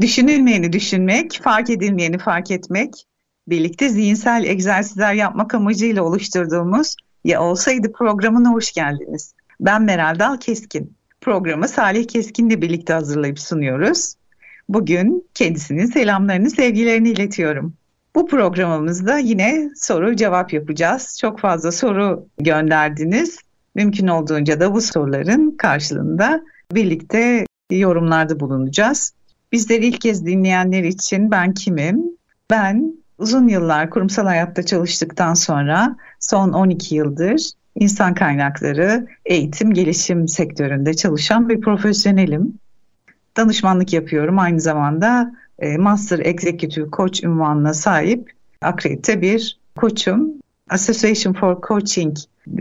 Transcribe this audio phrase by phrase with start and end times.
[0.00, 3.06] Düşünülmeyeni düşünmek, fark edilmeyeni fark etmek,
[3.48, 9.34] birlikte zihinsel egzersizler yapmak amacıyla oluşturduğumuz Ya Olsaydı programına hoş geldiniz.
[9.60, 10.96] Ben Meral Dal Keskin.
[11.20, 14.14] Programı Salih Keskin'le birlikte hazırlayıp sunuyoruz.
[14.68, 17.74] Bugün kendisinin selamlarını, sevgilerini iletiyorum.
[18.14, 21.18] Bu programımızda yine soru cevap yapacağız.
[21.20, 23.38] Çok fazla soru gönderdiniz.
[23.74, 29.12] Mümkün olduğunca da bu soruların karşılığında birlikte yorumlarda bulunacağız.
[29.52, 32.02] Bizleri ilk kez dinleyenler için ben kimim?
[32.50, 40.94] Ben uzun yıllar kurumsal hayatta çalıştıktan sonra son 12 yıldır insan kaynakları, eğitim, gelişim sektöründe
[40.94, 42.58] çalışan bir profesyonelim.
[43.36, 44.38] Danışmanlık yapıyorum.
[44.38, 50.32] Aynı zamanda e, Master Executive Coach ünvanına sahip akredite bir koçum.
[50.70, 52.16] Association for Coaching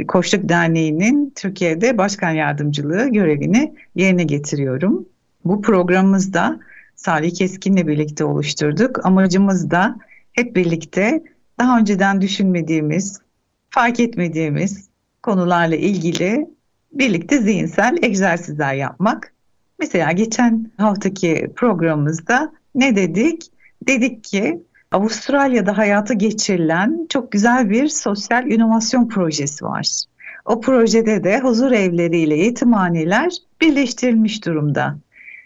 [0.08, 5.06] Koçluk Derneği'nin Türkiye'de başkan yardımcılığı görevini yerine getiriyorum.
[5.46, 6.60] Bu programımızda
[6.96, 9.06] Salih Keskin'le birlikte oluşturduk.
[9.06, 9.96] Amacımız da
[10.32, 11.24] hep birlikte
[11.60, 13.22] daha önceden düşünmediğimiz,
[13.70, 14.90] fark etmediğimiz
[15.24, 16.48] konularla ilgili
[16.94, 19.34] birlikte zihinsel egzersizler yapmak.
[19.80, 23.52] Mesela geçen haftaki programımızda ne dedik?
[23.88, 30.04] Dedik ki Avustralya'da hayata geçirilen çok güzel bir sosyal inovasyon projesi var.
[30.46, 34.98] O projede de huzur evleriyle yetimhaneler birleştirilmiş durumda.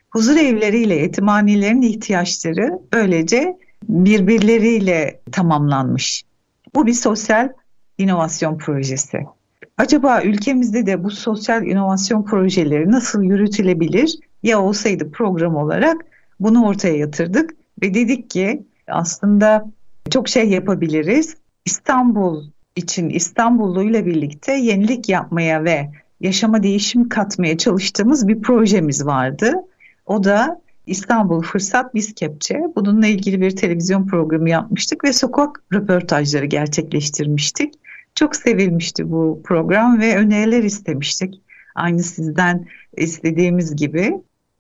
[0.10, 3.58] Huzur evleriyle yetimhanelerin ihtiyaçları böylece
[3.90, 6.24] birbirleriyle tamamlanmış.
[6.76, 7.50] Bu bir sosyal
[7.98, 9.18] inovasyon projesi.
[9.78, 14.20] Acaba ülkemizde de bu sosyal inovasyon projeleri nasıl yürütülebilir?
[14.44, 16.06] Ya olsaydı program olarak
[16.40, 19.66] bunu ortaya yatırdık ve dedik ki aslında
[20.10, 21.36] çok şey yapabiliriz.
[21.66, 22.44] İstanbul
[22.76, 25.90] için İstanbullu ile birlikte yenilik yapmaya ve
[26.20, 29.54] yaşama değişim katmaya çalıştığımız bir projemiz vardı.
[30.10, 32.62] O da İstanbul Fırsat Biz Kepçe.
[32.76, 37.74] Bununla ilgili bir televizyon programı yapmıştık ve sokak röportajları gerçekleştirmiştik.
[38.16, 41.42] Çok sevilmişti bu program ve öneriler istemiştik.
[41.76, 42.66] Aynı sizden
[42.98, 44.14] istediğimiz gibi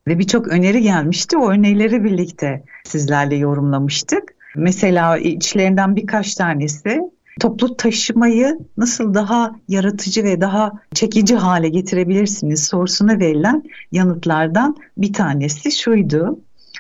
[0.07, 1.37] ve birçok öneri gelmişti.
[1.37, 4.23] O önerileri birlikte sizlerle yorumlamıştık.
[4.55, 6.99] Mesela içlerinden birkaç tanesi
[7.40, 15.72] toplu taşımayı nasıl daha yaratıcı ve daha çekici hale getirebilirsiniz sorusuna verilen yanıtlardan bir tanesi
[15.72, 16.40] şuydu.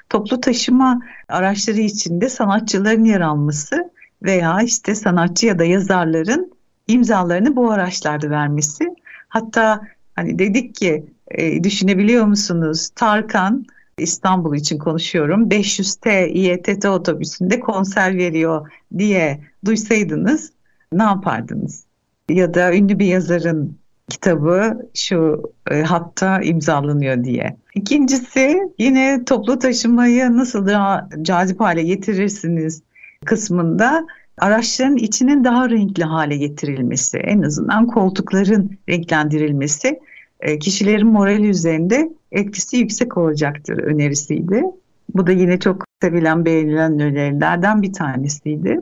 [0.09, 3.91] Toplu taşıma araçları içinde sanatçıların yer alması
[4.23, 6.51] veya işte sanatçı ya da yazarların
[6.87, 8.95] imzalarını bu araçlarda vermesi.
[9.29, 9.81] Hatta
[10.15, 12.89] hani dedik ki e, düşünebiliyor musunuz?
[12.95, 13.65] Tarkan
[13.97, 15.49] İstanbul için konuşuyorum.
[15.49, 20.51] 500T İETT otobüsünde konser veriyor diye duysaydınız
[20.93, 21.83] ne yapardınız?
[22.29, 23.77] Ya da ünlü bir yazarın
[24.09, 27.57] kitabı şu e, hatta imzalanıyor diye.
[27.75, 32.81] İkincisi yine toplu taşımayı nasıl daha cazip hale getirirsiniz
[33.25, 39.99] kısmında araçların içinin daha renkli hale getirilmesi, en azından koltukların renklendirilmesi
[40.39, 44.63] e, kişilerin morali üzerinde etkisi yüksek olacaktır önerisiydi.
[45.15, 48.79] Bu da yine çok sevilen, beğenilen önerilerden bir tanesiydi.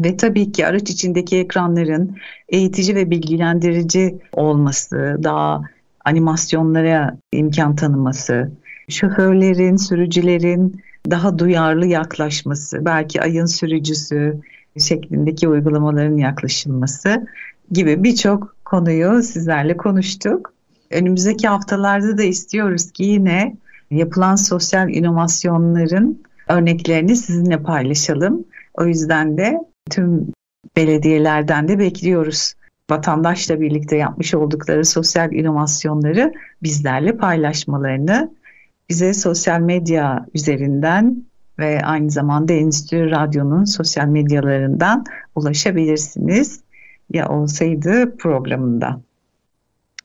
[0.00, 2.16] Ve tabii ki araç içindeki ekranların
[2.48, 5.62] eğitici ve bilgilendirici olması, daha
[6.04, 8.50] animasyonlara imkan tanıması,
[8.88, 14.40] şoförlerin, sürücülerin daha duyarlı yaklaşması, belki ayın sürücüsü
[14.78, 17.26] şeklindeki uygulamaların yaklaşılması
[17.72, 20.52] gibi birçok konuyu sizlerle konuştuk.
[20.90, 23.56] Önümüzdeki haftalarda da istiyoruz ki yine
[23.90, 28.44] yapılan sosyal inovasyonların örneklerini sizinle paylaşalım.
[28.74, 29.58] O yüzden de
[29.90, 30.32] tüm
[30.76, 32.54] belediyelerden de bekliyoruz.
[32.90, 36.32] Vatandaşla birlikte yapmış oldukları sosyal inovasyonları
[36.62, 38.30] bizlerle paylaşmalarını
[38.88, 41.24] bize sosyal medya üzerinden
[41.58, 45.04] ve aynı zamanda Endüstri Radyo'nun sosyal medyalarından
[45.34, 46.60] ulaşabilirsiniz.
[47.10, 49.00] Ya olsaydı programında.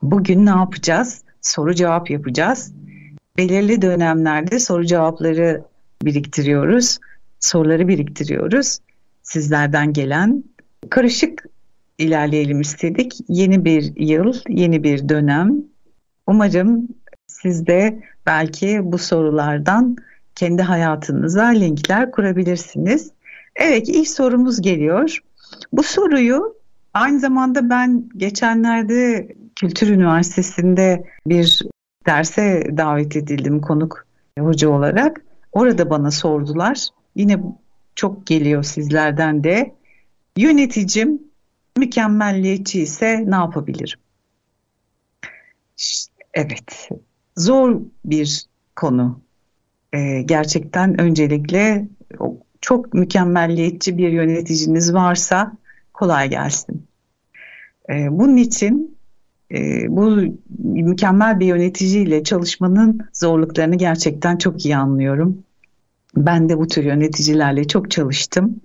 [0.02, 1.24] Bugün ne yapacağız?
[1.42, 2.74] Soru cevap yapacağız.
[3.38, 5.64] Belirli dönemlerde soru cevapları
[6.04, 7.00] biriktiriyoruz.
[7.40, 8.80] Soruları biriktiriyoruz.
[9.26, 10.44] Sizlerden gelen
[10.90, 11.46] karışık
[11.98, 13.14] ilerleyelim istedik.
[13.28, 15.56] Yeni bir yıl, yeni bir dönem.
[16.28, 16.88] Umarım
[17.28, 19.96] siz de belki bu sorulardan
[20.36, 23.12] kendi hayatınıza linkler kurabilirsiniz.
[23.56, 25.20] Evet ilk sorumuz geliyor.
[25.72, 26.56] Bu soruyu
[26.94, 31.62] aynı zamanda ben geçenlerde Kültür Üniversitesi'nde bir
[32.06, 34.06] derse davet edildim konuk
[34.40, 35.22] hoca olarak.
[35.52, 36.88] Orada bana sordular.
[37.16, 37.40] Yine
[37.96, 39.76] çok geliyor sizlerden de.
[40.38, 41.22] Yöneticim
[41.78, 44.00] mükemmelliyetçi ise ne yapabilirim?
[46.34, 46.90] Evet,
[47.38, 48.46] zor bir
[48.76, 49.22] konu.
[49.94, 51.88] Ee, gerçekten öncelikle
[52.62, 55.58] çok mükemmelliyetçi bir yöneticiniz varsa
[55.94, 56.88] kolay gelsin.
[57.90, 58.98] Ee, bunun için
[59.52, 60.18] e, bu
[60.60, 65.45] mükemmel bir yöneticiyle çalışmanın zorluklarını gerçekten çok iyi anlıyorum.
[66.16, 68.62] Ben de bu tür yöneticilerle çok çalıştım.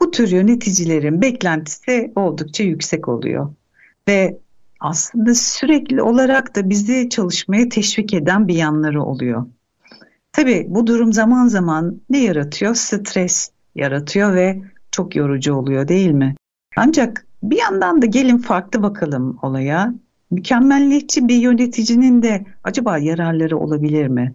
[0.00, 3.54] Bu tür yöneticilerin beklentisi oldukça yüksek oluyor.
[4.08, 4.38] Ve
[4.80, 9.46] aslında sürekli olarak da bizi çalışmaya teşvik eden bir yanları oluyor.
[10.32, 12.74] Tabii bu durum zaman zaman ne yaratıyor?
[12.74, 16.34] Stres yaratıyor ve çok yorucu oluyor değil mi?
[16.76, 19.94] Ancak bir yandan da gelin farklı bakalım olaya.
[20.30, 24.34] Mükemmelliyetçi bir yöneticinin de acaba yararları olabilir mi?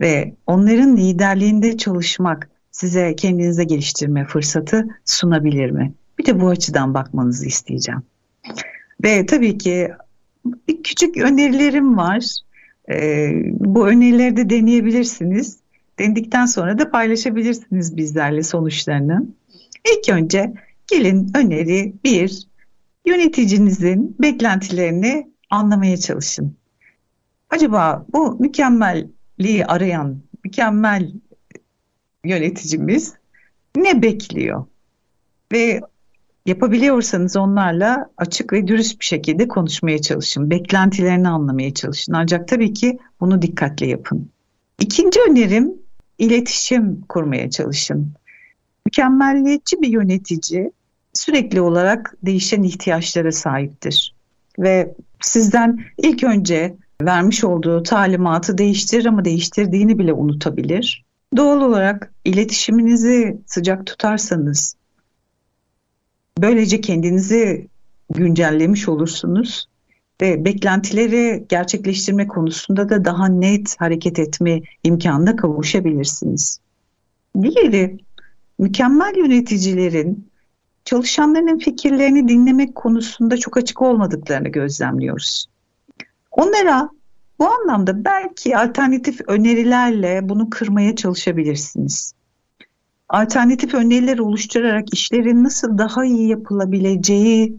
[0.00, 5.94] Ve onların liderliğinde çalışmak size kendinize geliştirme fırsatı sunabilir mi?
[6.18, 8.02] Bir de bu açıdan bakmanızı isteyeceğim.
[9.04, 9.90] Ve tabii ki
[10.84, 12.24] küçük önerilerim var.
[12.90, 15.58] Ee, bu önerileri de deneyebilirsiniz.
[15.98, 19.26] Denedikten sonra da paylaşabilirsiniz bizlerle sonuçlarını.
[19.92, 20.54] İlk önce
[20.86, 22.46] gelin öneri bir,
[23.06, 26.56] yöneticinizin beklentilerini anlamaya çalışın.
[27.50, 28.36] Acaba bu
[29.38, 31.12] mükemmelliği arayan mükemmel
[32.24, 33.14] yöneticimiz
[33.76, 34.66] ne bekliyor?
[35.52, 35.80] Ve
[36.46, 40.50] yapabiliyorsanız onlarla açık ve dürüst bir şekilde konuşmaya çalışın.
[40.50, 42.12] Beklentilerini anlamaya çalışın.
[42.12, 44.30] Ancak tabii ki bunu dikkatle yapın.
[44.80, 45.72] İkinci önerim
[46.18, 48.12] iletişim kurmaya çalışın.
[48.86, 50.70] Mükemmelliyetçi bir yönetici
[51.12, 54.14] sürekli olarak değişen ihtiyaçlara sahiptir.
[54.58, 61.04] Ve sizden ilk önce vermiş olduğu talimatı değiştirir ama değiştirdiğini bile unutabilir.
[61.36, 64.76] Doğal olarak iletişiminizi sıcak tutarsanız
[66.38, 67.68] böylece kendinizi
[68.14, 69.68] güncellemiş olursunuz
[70.22, 76.60] ve beklentileri gerçekleştirme konusunda da daha net hareket etme imkanına kavuşabilirsiniz.
[77.42, 77.98] Diğeri
[78.58, 80.28] mükemmel yöneticilerin
[80.84, 85.46] çalışanların fikirlerini dinlemek konusunda çok açık olmadıklarını gözlemliyoruz.
[86.36, 86.90] Onlara
[87.38, 92.14] bu anlamda belki alternatif önerilerle bunu kırmaya çalışabilirsiniz.
[93.08, 97.58] Alternatif öneriler oluşturarak işlerin nasıl daha iyi yapılabileceği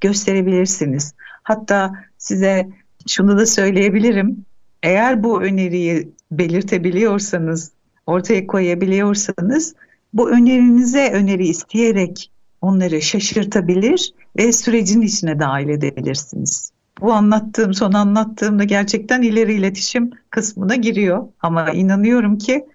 [0.00, 1.14] gösterebilirsiniz.
[1.42, 2.68] Hatta size
[3.08, 4.44] şunu da söyleyebilirim.
[4.82, 7.72] Eğer bu öneriyi belirtebiliyorsanız,
[8.06, 9.74] ortaya koyabiliyorsanız
[10.12, 12.30] bu önerinize öneri isteyerek
[12.60, 16.72] onları şaşırtabilir ve sürecin içine dahil edebilirsiniz.
[17.00, 21.28] Bu anlattığım, son anlattığımda gerçekten ileri iletişim kısmına giriyor.
[21.40, 22.66] Ama inanıyorum ki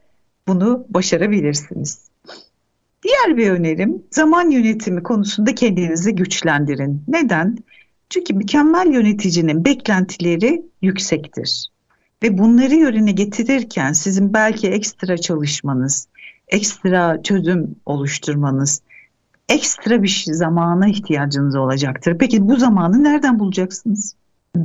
[0.48, 2.10] bunu başarabilirsiniz.
[3.04, 7.04] Diğer bir önerim zaman yönetimi konusunda kendinizi güçlendirin.
[7.08, 7.58] Neden?
[8.10, 11.68] Çünkü mükemmel yöneticinin beklentileri yüksektir.
[12.24, 16.08] Ve bunları yerine getirirken sizin belki ekstra çalışmanız,
[16.48, 18.82] ekstra çözüm oluşturmanız,
[19.50, 22.18] ekstra bir zamana ihtiyacınız olacaktır.
[22.18, 24.16] Peki bu zamanı nereden bulacaksınız?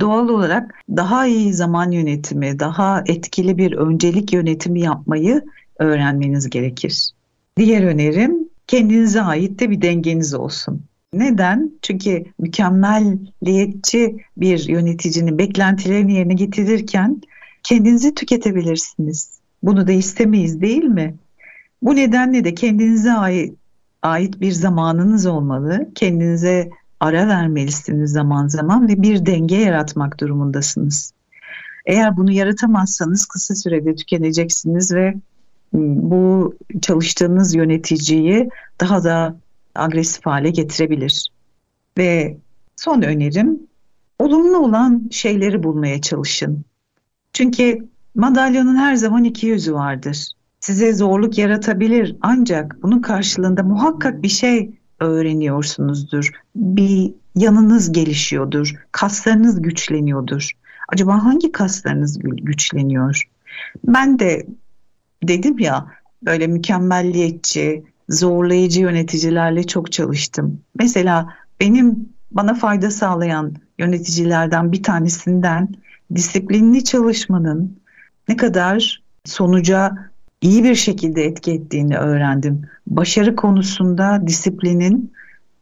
[0.01, 5.45] Doğal olarak daha iyi zaman yönetimi, daha etkili bir öncelik yönetimi yapmayı
[5.79, 7.11] öğrenmeniz gerekir.
[7.57, 10.83] Diğer önerim kendinize ait de bir dengeniz olsun.
[11.13, 11.73] Neden?
[11.83, 17.21] Çünkü mükemmelliyetçi bir yöneticinin beklentilerini yerine getirirken
[17.63, 19.41] kendinizi tüketebilirsiniz.
[19.63, 21.15] Bunu da istemeyiz değil mi?
[21.83, 23.55] Bu nedenle de kendinize ait
[24.02, 25.88] ait bir zamanınız olmalı.
[25.95, 31.12] Kendinize ara vermelisiniz zaman zaman ve bir denge yaratmak durumundasınız.
[31.87, 35.09] Eğer bunu yaratamazsanız kısa sürede tükeneceksiniz ve
[35.75, 38.49] ıı, bu çalıştığınız yöneticiyi
[38.81, 39.37] daha da
[39.75, 41.28] agresif hale getirebilir.
[41.99, 42.37] Ve
[42.76, 43.61] son önerim
[44.19, 46.64] olumlu olan şeyleri bulmaya çalışın.
[47.33, 54.29] Çünkü madalyonun her zaman iki yüzü vardır size zorluk yaratabilir ancak bunun karşılığında muhakkak bir
[54.29, 56.31] şey öğreniyorsunuzdur.
[56.57, 58.75] Bir yanınız gelişiyordur.
[58.93, 60.53] Kaslarınız güçleniyordur.
[60.88, 63.23] Acaba hangi kaslarınız güçleniyor?
[63.85, 64.47] Ben de
[65.23, 65.87] dedim ya
[66.23, 70.61] böyle mükemmelliyetçi, zorlayıcı yöneticilerle çok çalıştım.
[70.79, 75.69] Mesela benim bana fayda sağlayan yöneticilerden bir tanesinden
[76.15, 77.81] disiplinli çalışmanın
[78.29, 82.62] ne kadar sonuca iyi bir şekilde etki ettiğini öğrendim.
[82.87, 85.12] Başarı konusunda disiplinin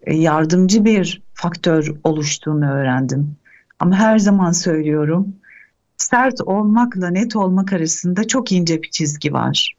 [0.03, 3.37] e, yardımcı bir faktör oluştuğunu öğrendim.
[3.79, 5.37] Ama her zaman söylüyorum,
[5.97, 9.75] sert olmakla net olmak arasında çok ince bir çizgi var.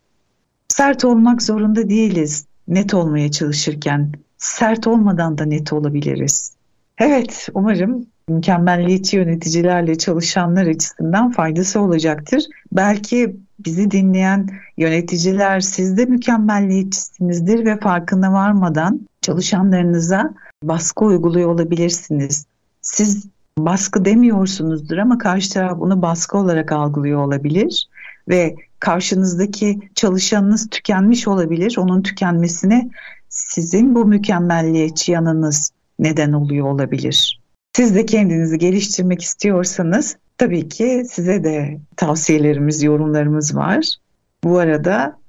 [0.67, 4.11] Sert olmak zorunda değiliz net olmaya çalışırken.
[4.37, 6.51] Sert olmadan da net olabiliriz.
[6.97, 12.43] Evet, umarım mükemmelliyetçi yöneticilerle çalışanlar açısından faydası olacaktır.
[12.71, 22.45] Belki bizi dinleyen yöneticiler siz de mükemmelliyetçisinizdir ve farkına varmadan çalışanlarınıza baskı uyguluyor olabilirsiniz.
[22.81, 27.87] Siz baskı demiyorsunuzdur ama karşı taraf bunu baskı olarak algılıyor olabilir
[28.29, 31.75] ve karşınızdaki çalışanınız tükenmiş olabilir.
[31.77, 32.89] Onun tükenmesine
[33.29, 37.46] sizin bu mükemmelliyetçi yanınız neden oluyor olabilir.
[37.77, 43.95] Siz de kendinizi geliştirmek istiyorsanız tabii ki size de tavsiyelerimiz, yorumlarımız var.
[44.43, 45.19] Bu arada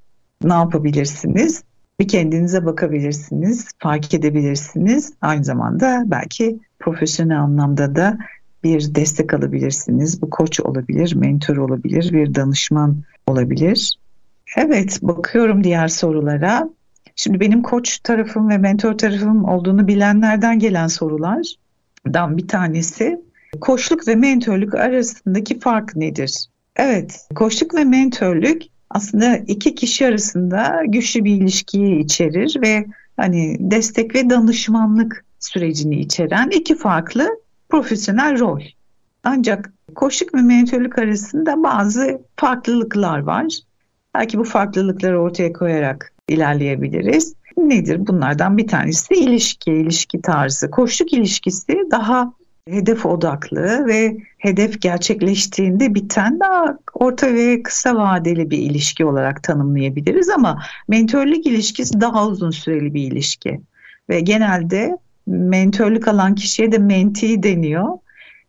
[0.44, 1.62] ne yapabilirsiniz?
[2.00, 5.12] Bir kendinize bakabilirsiniz, fark edebilirsiniz.
[5.20, 8.18] Aynı zamanda belki profesyonel anlamda da
[8.64, 10.22] bir destek alabilirsiniz.
[10.22, 13.98] Bu koç olabilir, mentor olabilir, bir danışman olabilir.
[14.56, 16.70] Evet, bakıyorum diğer sorulara.
[17.16, 20.86] Şimdi benim koç tarafım ve mentor tarafım olduğunu bilenlerden gelen
[22.08, 23.20] sorulardan bir tanesi
[23.60, 26.46] koçluk ve mentörlük arasındaki fark nedir?
[26.76, 32.86] Evet, koçluk ve mentörlük aslında iki kişi arasında güçlü bir ilişkiyi içerir ve
[33.16, 37.28] hani destek ve danışmanlık sürecini içeren iki farklı
[37.68, 38.60] profesyonel rol.
[39.24, 43.46] Ancak koçluk ve mentörlük arasında bazı farklılıklar var.
[44.14, 47.34] Belki bu farklılıkları ortaya koyarak ilerleyebiliriz.
[47.58, 48.06] Nedir?
[48.06, 50.70] Bunlardan bir tanesi ilişki, ilişki tarzı.
[50.70, 52.32] Koçluk ilişkisi daha
[52.68, 60.28] hedef odaklı ve hedef gerçekleştiğinde biten daha orta ve kısa vadeli bir ilişki olarak tanımlayabiliriz
[60.28, 63.60] ama mentörlük ilişkisi daha uzun süreli bir ilişki
[64.08, 67.98] ve genelde mentörlük alan kişiye de menti deniyor.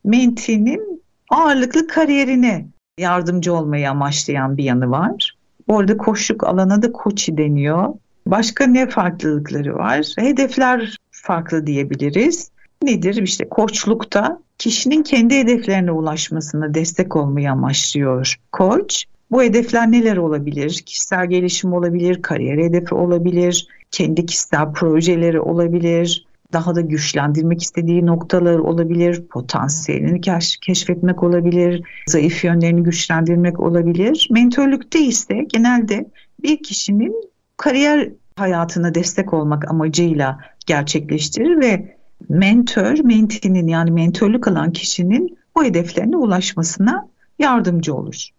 [0.04, 2.66] Mentinin ağırlıklı kariyerine
[2.98, 5.36] yardımcı olmayı amaçlayan bir yanı var.
[5.68, 7.94] Orada koşuk alana da koçi deniyor.
[8.32, 10.14] Başka ne farklılıkları var?
[10.18, 12.52] Hedefler farklı diyebiliriz.
[12.84, 13.22] Nedir?
[13.22, 19.06] İşte koçlukta kişinin kendi hedeflerine ulaşmasına destek olmayı amaçlıyor koç.
[19.32, 20.84] Bu hedefler neler olabilir?
[20.86, 28.60] Kişisel gelişim olabilir, kariyer hedefi olabilir, kendi kişisel projeleri olabilir, daha da güçlendirmek istediği noktalar
[28.60, 30.22] olabilir, potansiyelini
[30.62, 34.28] keşfetmek olabilir, zayıf yönlerini güçlendirmek olabilir.
[34.32, 36.06] Mentörlükte ise genelde
[36.44, 37.30] bir kişinin
[37.60, 41.98] kariyer hayatına destek olmak amacıyla gerçekleştirir ve
[42.30, 47.08] mentör, mentinin yani mentörlük alan kişinin o hedeflerine ulaşmasına
[47.40, 48.30] yardımcı olur.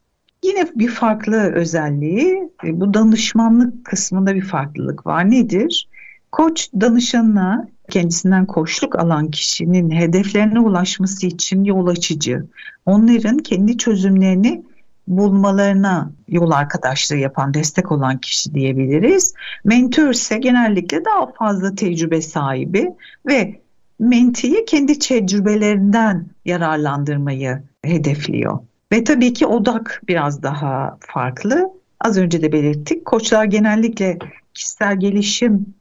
[0.45, 5.31] Yine bir farklı özelliği e, bu danışmanlık kısmında bir farklılık var.
[5.31, 5.89] Nedir?
[6.33, 12.47] Koç danışanına kendisinden koçluk alan kişinin hedeflerine ulaşması için yol açıcı,
[12.87, 14.63] onların kendi çözümlerini
[15.09, 19.35] bulmalarına yol arkadaşlığı yapan, destek olan kişi diyebiliriz.
[19.65, 22.91] Mentör ise genellikle daha fazla tecrübe sahibi
[23.27, 23.61] ve
[23.99, 28.59] mentiyi kendi tecrübelerinden yararlandırmayı hedefliyor.
[28.93, 31.71] Ve tabii ki odak biraz daha farklı.
[32.01, 33.05] Az önce de belirttik.
[33.05, 34.19] Koçlar genellikle
[34.55, 35.75] kişisel gelişim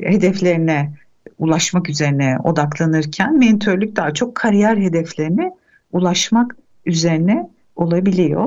[0.00, 0.92] hedeflerine
[1.38, 5.52] ulaşmak üzerine odaklanırken mentörlük daha çok kariyer hedeflerine
[5.92, 8.46] ulaşmak üzerine olabiliyor.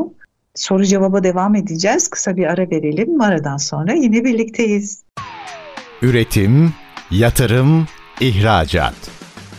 [0.56, 2.08] Soru cevaba devam edeceğiz.
[2.08, 3.22] Kısa bir ara verelim.
[3.22, 5.04] Aradan sonra yine birlikteyiz.
[6.02, 6.74] Üretim,
[7.12, 7.88] yatırım,
[8.20, 8.96] ihracat.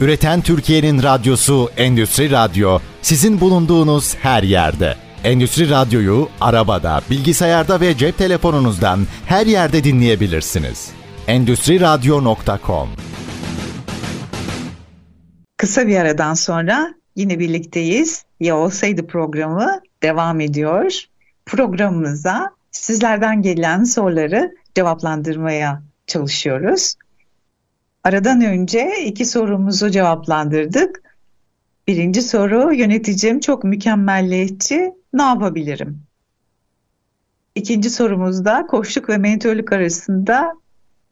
[0.01, 4.95] Üreten Türkiye'nin radyosu Endüstri Radyo sizin bulunduğunuz her yerde.
[5.25, 10.91] Endüstri Radyo'yu arabada, bilgisayarda ve cep telefonunuzdan her yerde dinleyebilirsiniz.
[11.27, 12.89] Endüstri Radyo.com
[15.57, 18.25] Kısa bir aradan sonra yine birlikteyiz.
[18.41, 21.05] Ya olsaydı programı devam ediyor.
[21.47, 26.95] Programımıza sizlerden gelen soruları cevaplandırmaya çalışıyoruz.
[28.05, 31.03] Aradan önce iki sorumuzu cevaplandırdık.
[31.89, 36.03] Birinci soru yöneticim çok mükemmelliyetçi ne yapabilirim?
[37.55, 40.53] İkinci sorumuzda koçluk ve mentörlük arasında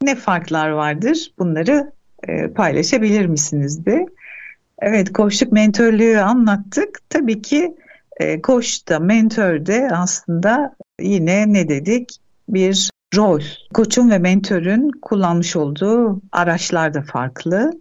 [0.01, 1.33] ne farklar vardır?
[1.39, 1.91] Bunları
[2.27, 4.05] e, paylaşabilir misiniz de?
[4.81, 6.99] Evet, koçluk mentörlüğü anlattık.
[7.09, 7.75] Tabii ki
[8.17, 12.19] e, koç da mentör de aslında yine ne dedik?
[12.49, 13.41] Bir rol.
[13.73, 17.71] Koçun ve mentörün kullanmış olduğu araçlar da farklı.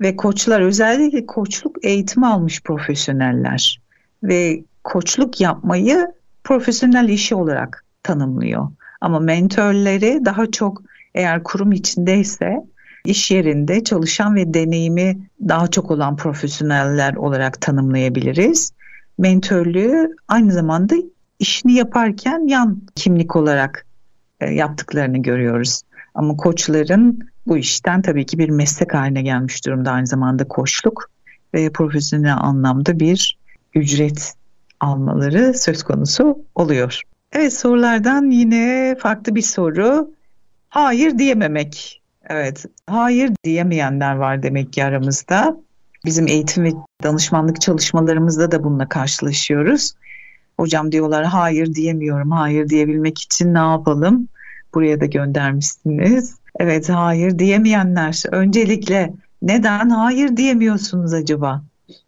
[0.00, 3.80] Ve koçlar özellikle koçluk eğitimi almış profesyoneller.
[4.22, 6.12] Ve koçluk yapmayı
[6.44, 8.68] profesyonel işi olarak tanımlıyor.
[9.00, 10.82] Ama mentörleri daha çok
[11.14, 12.64] eğer kurum içindeyse
[13.04, 18.72] iş yerinde çalışan ve deneyimi daha çok olan profesyoneller olarak tanımlayabiliriz.
[19.18, 20.94] Mentörlüğü aynı zamanda
[21.38, 23.86] işini yaparken yan kimlik olarak
[24.40, 25.82] e, yaptıklarını görüyoruz.
[26.14, 31.10] Ama koçların bu işten tabii ki bir meslek haline gelmiş durumda aynı zamanda koçluk
[31.54, 33.38] ve profesyonel anlamda bir
[33.74, 34.34] ücret
[34.80, 37.02] almaları söz konusu oluyor.
[37.32, 40.10] Evet sorulardan yine farklı bir soru.
[40.68, 41.99] Hayır diyememek.
[42.30, 45.56] Evet hayır diyemeyenler var demek ki aramızda.
[46.04, 46.72] Bizim eğitim ve
[47.02, 49.94] danışmanlık çalışmalarımızda da bununla karşılaşıyoruz.
[50.56, 52.30] Hocam diyorlar hayır diyemiyorum.
[52.30, 54.28] Hayır diyebilmek için ne yapalım?
[54.74, 56.36] Buraya da göndermişsiniz.
[56.60, 61.62] Evet hayır diyemeyenler öncelikle neden hayır diyemiyorsunuz acaba?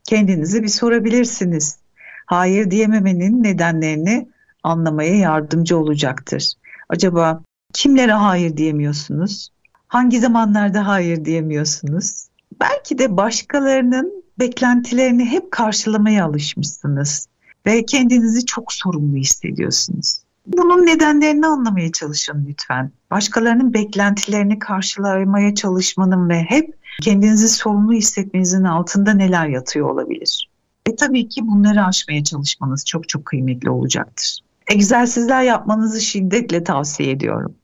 [0.05, 1.79] Kendinizi bir sorabilirsiniz.
[2.27, 4.29] Hayır diyememenin nedenlerini
[4.63, 6.53] anlamaya yardımcı olacaktır.
[6.89, 9.52] Acaba kimlere hayır diyemiyorsunuz?
[9.93, 12.27] Hangi zamanlarda hayır diyemiyorsunuz?
[12.61, 17.29] Belki de başkalarının beklentilerini hep karşılamaya alışmışsınız
[17.67, 20.23] ve kendinizi çok sorumlu hissediyorsunuz.
[20.47, 22.93] Bunun nedenlerini anlamaya çalışın lütfen.
[23.11, 30.51] Başkalarının beklentilerini karşılamaya çalışmanın ve hep kendinizi sorumlu hissetmenizin altında neler yatıyor olabilir?
[30.89, 34.39] Ve tabii ki bunları aşmaya çalışmanız çok çok kıymetli olacaktır.
[34.69, 37.55] Egzersizler yapmanızı şiddetle tavsiye ediyorum.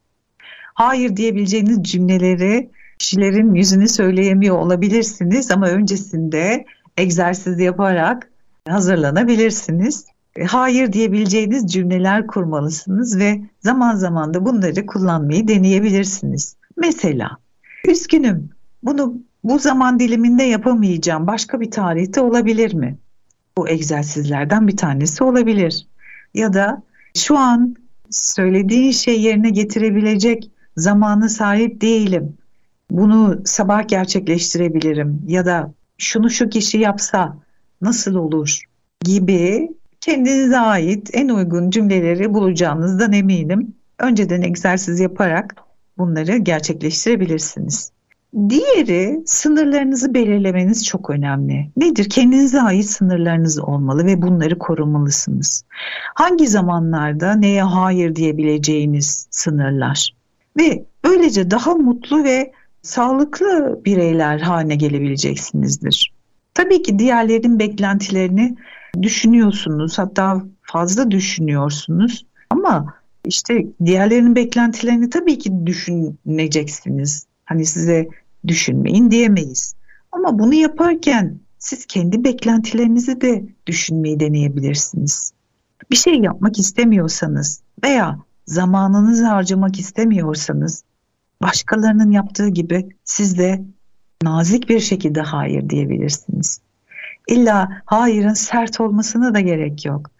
[0.79, 6.65] Hayır diyebileceğiniz cümleleri kişilerin yüzünü söyleyemiyor olabilirsiniz ama öncesinde
[6.97, 8.31] egzersiz yaparak
[8.69, 10.07] hazırlanabilirsiniz.
[10.37, 16.57] E, hayır diyebileceğiniz cümleler kurmalısınız ve zaman zaman da bunları kullanmayı deneyebilirsiniz.
[16.77, 17.31] Mesela
[17.89, 18.51] üzgünüm
[18.83, 22.99] bunu bu zaman diliminde yapamayacağım başka bir tarihte olabilir mi?
[23.57, 25.87] Bu egzersizlerden bir tanesi olabilir.
[26.35, 26.83] Ya da
[27.17, 27.77] şu an
[28.11, 32.37] söylediğin şey yerine getirebilecek zamanı sahip değilim.
[32.91, 37.37] Bunu sabah gerçekleştirebilirim ya da şunu şu kişi yapsa
[37.81, 38.61] nasıl olur
[39.05, 39.69] gibi
[40.01, 43.75] kendinize ait en uygun cümleleri bulacağınızdan eminim.
[43.99, 45.55] Önceden egzersiz yaparak
[45.99, 47.93] bunları gerçekleştirebilirsiniz.
[48.49, 51.71] Diğeri sınırlarınızı belirlemeniz çok önemli.
[51.77, 52.11] Nedir?
[52.11, 55.65] Kendinize ait sınırlarınız olmalı ve bunları korumalısınız.
[56.15, 60.18] Hangi zamanlarda neye hayır diyebileceğiniz sınırlar.
[60.59, 66.13] Ve böylece daha mutlu ve sağlıklı bireyler haline gelebileceksinizdir.
[66.55, 68.57] Tabii ki diğerlerin beklentilerini
[69.03, 72.95] düşünüyorsunuz hatta fazla düşünüyorsunuz ama
[73.25, 77.27] işte diğerlerinin beklentilerini tabii ki düşüneceksiniz.
[77.45, 78.09] Hani size
[78.47, 79.75] düşünmeyin diyemeyiz.
[80.13, 85.33] Ama bunu yaparken siz kendi beklentilerinizi de düşünmeyi deneyebilirsiniz.
[85.91, 90.85] Bir şey yapmak istemiyorsanız veya zamanınızı harcamak istemiyorsanız
[91.43, 93.63] başkalarının yaptığı gibi siz de
[94.23, 96.61] nazik bir şekilde hayır diyebilirsiniz.
[97.29, 100.11] İlla hayırın sert olmasına da gerek yok.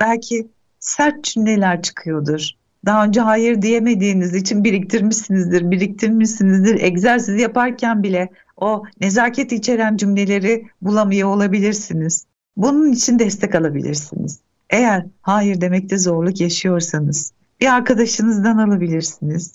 [0.00, 0.48] Belki
[0.80, 2.50] sert cümleler çıkıyordur.
[2.86, 6.80] Daha önce hayır diyemediğiniz için biriktirmişsinizdir, biriktirmişsinizdir.
[6.80, 12.26] Egzersiz yaparken bile o nezaket içeren cümleleri bulamıyor olabilirsiniz.
[12.56, 14.40] Bunun için destek alabilirsiniz.
[14.70, 17.32] Eğer hayır demekte zorluk yaşıyorsanız
[17.62, 19.54] bir arkadaşınızdan alabilirsiniz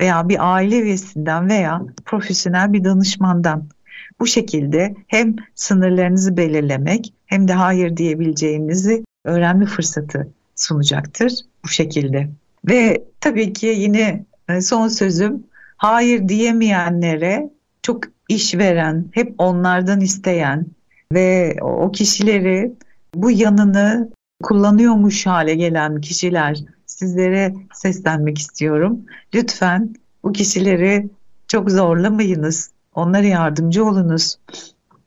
[0.00, 3.64] veya bir aile üyesinden veya profesyonel bir danışmandan.
[4.20, 11.32] Bu şekilde hem sınırlarınızı belirlemek hem de hayır diyebileceğinizi öğrenme fırsatı sunacaktır
[11.64, 12.28] bu şekilde.
[12.68, 15.44] Ve tabii ki yine e, son sözüm
[15.76, 17.50] hayır diyemeyenlere
[17.82, 20.66] çok iş veren, hep onlardan isteyen
[21.12, 22.72] ve o kişileri
[23.14, 24.10] bu yanını
[24.42, 29.00] kullanıyormuş hale gelen kişiler sizlere seslenmek istiyorum.
[29.34, 31.08] Lütfen bu kişileri
[31.48, 32.70] çok zorlamayınız.
[32.94, 34.38] Onlara yardımcı olunuz.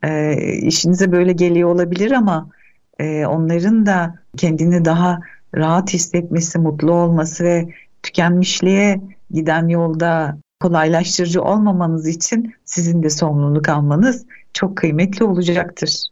[0.02, 2.50] E, işinize böyle geliyor olabilir ama
[2.98, 5.20] e, onların da kendini daha
[5.54, 7.68] rahat hissetmesi, mutlu olması ve
[8.02, 9.00] tükenmişliğe
[9.30, 16.06] giden yolda kolaylaştırıcı olmamanız için sizin de sorumluluk almanız çok kıymetli olacaktır.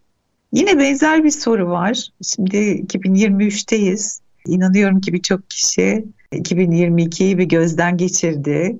[0.52, 2.08] Yine benzer bir soru var.
[2.22, 4.20] Şimdi 2023'teyiz.
[4.48, 8.78] İnanıyorum ki birçok kişi 2022'yi bir gözden geçirdi.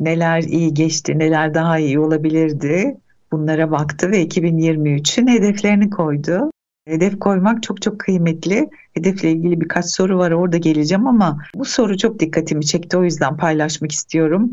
[0.00, 2.96] Neler iyi geçti, neler daha iyi olabilirdi.
[3.32, 6.50] Bunlara baktı ve 2023'ün hedeflerini koydu.
[6.84, 8.70] Hedef koymak çok çok kıymetli.
[8.94, 13.36] Hedefle ilgili birkaç soru var orada geleceğim ama bu soru çok dikkatimi çekti o yüzden
[13.36, 14.50] paylaşmak istiyorum.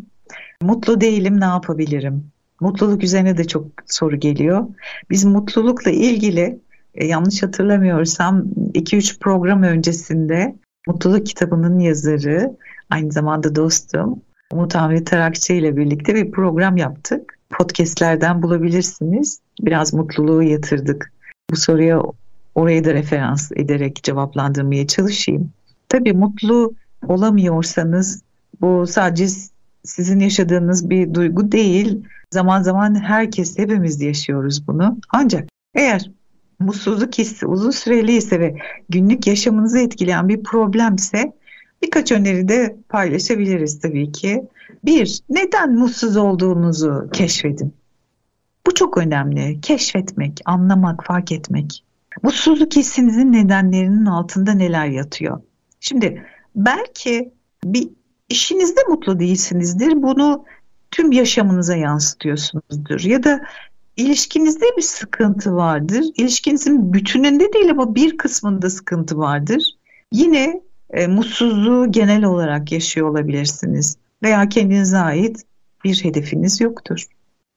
[0.61, 2.31] Mutlu değilim ne yapabilirim?
[2.59, 4.67] Mutluluk üzerine de çok soru geliyor.
[5.09, 6.59] Biz mutlulukla ilgili
[6.95, 10.55] e, yanlış hatırlamıyorsam 2-3 program öncesinde
[10.87, 12.57] Mutluluk kitabının yazarı
[12.89, 14.21] aynı zamanda dostum
[14.53, 17.39] Umut Ahmet Tarakçı ile birlikte bir program yaptık.
[17.49, 19.39] Podcastlerden bulabilirsiniz.
[19.61, 21.11] Biraz mutluluğu yatırdık.
[21.51, 22.01] Bu soruya
[22.55, 25.51] orayı da referans ederek cevaplandırmaya çalışayım.
[25.89, 26.73] Tabii mutlu
[27.07, 28.23] olamıyorsanız
[28.61, 29.27] bu sadece
[29.83, 32.05] sizin yaşadığınız bir duygu değil.
[32.33, 34.97] Zaman zaman herkes hepimiz yaşıyoruz bunu.
[35.09, 36.11] Ancak eğer
[36.59, 38.55] mutsuzluk hissi uzun süreli ise ve
[38.89, 41.33] günlük yaşamınızı etkileyen bir problemse
[41.81, 44.43] birkaç öneri de paylaşabiliriz tabii ki.
[44.85, 47.73] Bir, neden mutsuz olduğunuzu keşfedin.
[48.67, 49.61] Bu çok önemli.
[49.61, 51.83] Keşfetmek, anlamak, fark etmek.
[52.23, 55.41] Mutsuzluk hissinizin nedenlerinin altında neler yatıyor?
[55.79, 57.89] Şimdi belki bir
[58.29, 60.03] işinizde mutlu değilsinizdir.
[60.03, 60.45] Bunu
[60.91, 62.99] tüm yaşamınıza yansıtıyorsunuzdur.
[62.99, 63.41] Ya da
[63.97, 66.05] ilişkinizde bir sıkıntı vardır.
[66.15, 69.63] İlişkinizin bütününde değil ama bir kısmında sıkıntı vardır.
[70.11, 73.97] Yine e, mutsuzluğu genel olarak yaşıyor olabilirsiniz.
[74.23, 75.43] Veya kendinize ait
[75.83, 77.07] bir hedefiniz yoktur.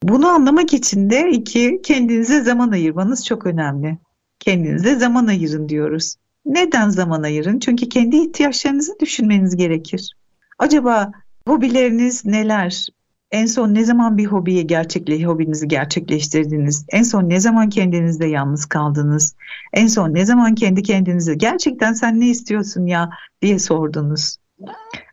[0.02, 3.98] Bunu anlamak için de iki, kendinize zaman ayırmanız çok önemli.
[4.40, 6.14] Kendinize zaman ayırın diyoruz.
[6.46, 7.58] Neden zaman ayırın?
[7.58, 10.16] Çünkü kendi ihtiyaçlarınızı düşünmeniz gerekir.
[10.58, 11.12] Acaba
[11.48, 12.86] hobileriniz neler?
[13.30, 16.86] En son ne zaman bir hobiyi gerçekle hobinizi gerçekleştirdiniz?
[16.88, 19.34] En son ne zaman kendinizde yalnız kaldınız?
[19.72, 23.10] En son ne zaman kendi kendinize gerçekten sen ne istiyorsun ya
[23.42, 24.36] diye sordunuz?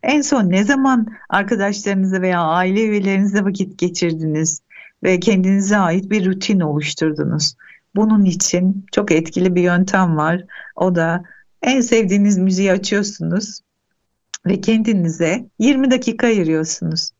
[0.02, 4.60] En son ne zaman arkadaşlarınızla veya aile üyelerinizle vakit geçirdiniz
[5.02, 7.56] ve kendinize ait bir rutin oluşturdunuz?
[7.96, 10.44] Bunun için çok etkili bir yöntem var.
[10.76, 11.24] O da
[11.62, 13.60] en sevdiğiniz müziği açıyorsunuz
[14.46, 17.15] ve kendinize 20 dakika ayırıyorsunuz.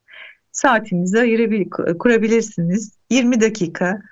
[0.57, 2.92] Saatinizi ayırabil kurabilirsiniz.
[3.11, 4.03] 20 dakika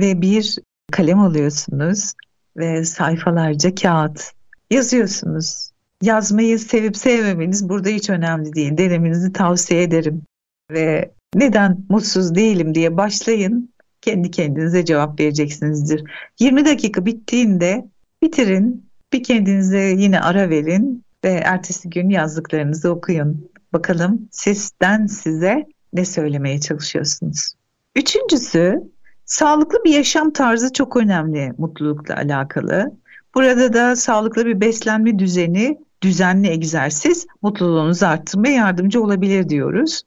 [0.00, 0.56] ve bir
[0.92, 2.12] kalem alıyorsunuz
[2.56, 4.32] ve sayfalarca kağıt
[4.70, 5.70] yazıyorsunuz.
[6.02, 8.78] Yazmayı sevip sevmemeniz burada hiç önemli değil.
[8.78, 10.22] Denemenizi tavsiye ederim.
[10.70, 13.72] Ve neden mutsuz değilim diye başlayın.
[14.00, 16.04] Kendi kendinize cevap vereceksinizdir.
[16.40, 17.86] 20 dakika bittiğinde
[18.22, 18.88] bitirin.
[19.12, 23.50] Bir kendinize yine ara verin ve ertesi gün yazdıklarınızı okuyun.
[23.72, 27.54] Bakalım sizden size ne söylemeye çalışıyorsunuz.
[27.96, 28.82] Üçüncüsü
[29.24, 32.92] sağlıklı bir yaşam tarzı çok önemli mutlulukla alakalı.
[33.34, 40.02] Burada da sağlıklı bir beslenme düzeni, düzenli egzersiz mutluluğunuzu arttırmaya yardımcı olabilir diyoruz.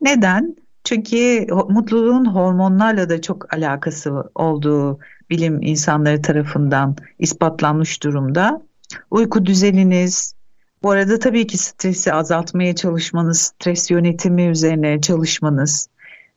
[0.00, 0.56] Neden?
[0.84, 4.98] Çünkü mutluluğun hormonlarla da çok alakası olduğu
[5.30, 8.62] bilim insanları tarafından ispatlanmış durumda.
[9.10, 10.34] Uyku düzeniniz,
[10.82, 15.88] bu arada tabii ki stresi azaltmaya çalışmanız, stres yönetimi üzerine çalışmanız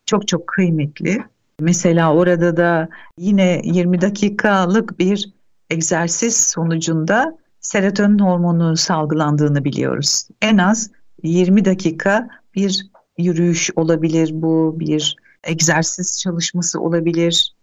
[0.06, 1.24] çok çok kıymetli.
[1.60, 5.32] Mesela orada da yine 20 dakikalık bir
[5.70, 10.28] egzersiz sonucunda serotonin hormonu salgılandığını biliyoruz.
[10.42, 10.90] En az
[11.22, 12.86] 20 dakika bir
[13.18, 17.54] yürüyüş olabilir bu, bir egzersiz çalışması olabilir.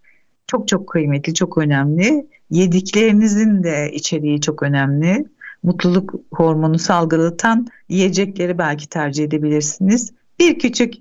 [0.47, 2.27] Çok çok kıymetli, çok önemli.
[2.49, 5.25] Yediklerinizin de içeriği çok önemli
[5.63, 10.11] mutluluk hormonu salgılatan yiyecekleri belki tercih edebilirsiniz.
[10.39, 10.93] Bir küçük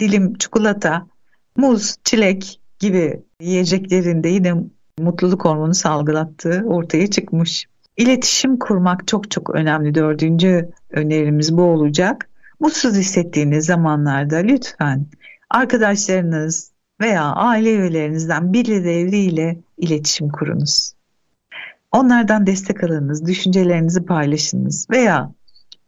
[0.00, 1.06] dilim çikolata,
[1.56, 4.54] muz, çilek gibi yiyeceklerinde yine
[4.98, 7.66] mutluluk hormonu salgılattığı ortaya çıkmış.
[7.96, 9.94] İletişim kurmak çok çok önemli.
[9.94, 12.28] Dördüncü önerimiz bu olacak.
[12.60, 15.06] Mutsuz hissettiğiniz zamanlarda lütfen
[15.50, 20.93] arkadaşlarınız veya aile üyelerinizden birileriyle iletişim kurunuz.
[21.94, 25.32] Onlardan destek alınız, düşüncelerinizi paylaşınız veya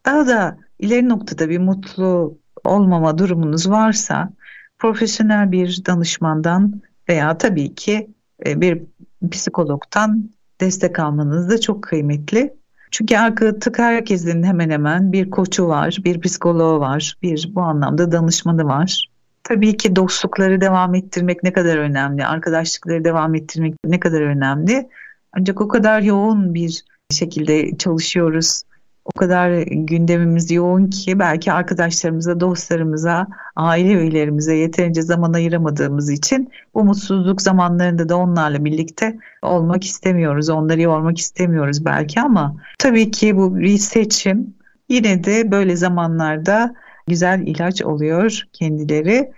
[0.05, 4.31] daha da ileri noktada bir mutlu olmama durumunuz varsa
[4.79, 8.11] profesyonel bir danışmandan veya tabii ki
[8.47, 8.83] e, bir
[9.31, 12.55] psikologdan destek almanız da çok kıymetli.
[12.91, 18.65] Çünkü artık herkesin hemen hemen bir koçu var, bir psikoloğu var, bir bu anlamda danışmanı
[18.65, 19.11] var.
[19.45, 24.89] Tabii ki dostlukları devam ettirmek ne kadar önemli, arkadaşlıkları devam ettirmek ne kadar önemli.
[25.33, 28.63] Ancak o kadar yoğun bir şekilde çalışıyoruz.
[29.05, 36.85] O kadar gündemimiz yoğun ki belki arkadaşlarımıza, dostlarımıza, aile üyelerimize yeterince zaman ayıramadığımız için bu
[36.85, 40.49] mutsuzluk zamanlarında da onlarla birlikte olmak istemiyoruz.
[40.49, 44.55] Onları yormak istemiyoruz belki ama tabii ki bu bir seçim.
[44.89, 46.75] Yine de böyle zamanlarda
[47.09, 49.33] güzel ilaç oluyor kendileri.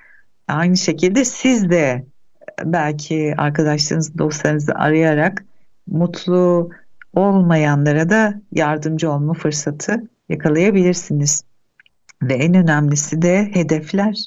[0.49, 2.07] Aynı şekilde siz de
[2.65, 5.45] belki arkadaşlarınızı, dostlarınızı arayarak
[5.91, 6.71] mutlu
[7.15, 11.45] olmayanlara da yardımcı olma fırsatı yakalayabilirsiniz.
[12.23, 14.25] Ve en önemlisi de hedefler.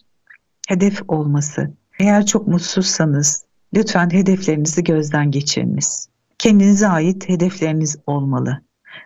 [0.67, 1.71] Hedef olması.
[1.99, 3.45] Eğer çok mutsuzsanız
[3.75, 6.09] lütfen hedeflerinizi gözden geçiriniz.
[6.37, 8.61] Kendinize ait hedefleriniz olmalı.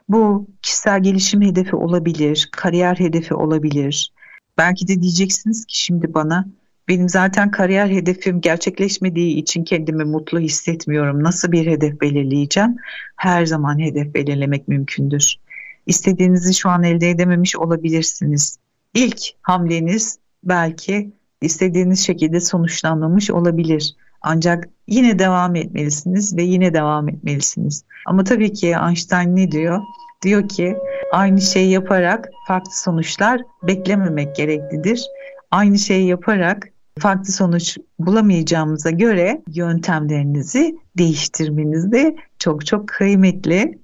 [0.10, 4.14] Bu kişisel gelişim hedefi olabilir, kariyer hedefi olabilir.
[4.58, 6.46] Belki de diyeceksiniz ki şimdi bana
[6.88, 11.24] benim zaten kariyer hedefim gerçekleşmediği için kendimi mutlu hissetmiyorum.
[11.24, 12.76] Nasıl bir hedef belirleyeceğim?
[13.16, 15.36] Her zaman hedef belirlemek mümkündür.
[15.86, 18.58] İstediğinizi şu an elde edememiş olabilirsiniz.
[18.94, 23.96] İlk hamleniz belki istediğiniz şekilde sonuçlanmamış olabilir.
[24.22, 27.84] Ancak yine devam etmelisiniz ve yine devam etmelisiniz.
[28.06, 29.82] Ama tabii ki Einstein ne diyor?
[30.22, 30.78] Diyor ki
[31.12, 35.06] aynı şeyi yaparak farklı sonuçlar beklememek gereklidir.
[35.52, 43.80] Aynı şeyi yaparak farklı sonuç bulamayacağımıza göre yöntemlerinizi değiştirmeniz de çok çok kıymetli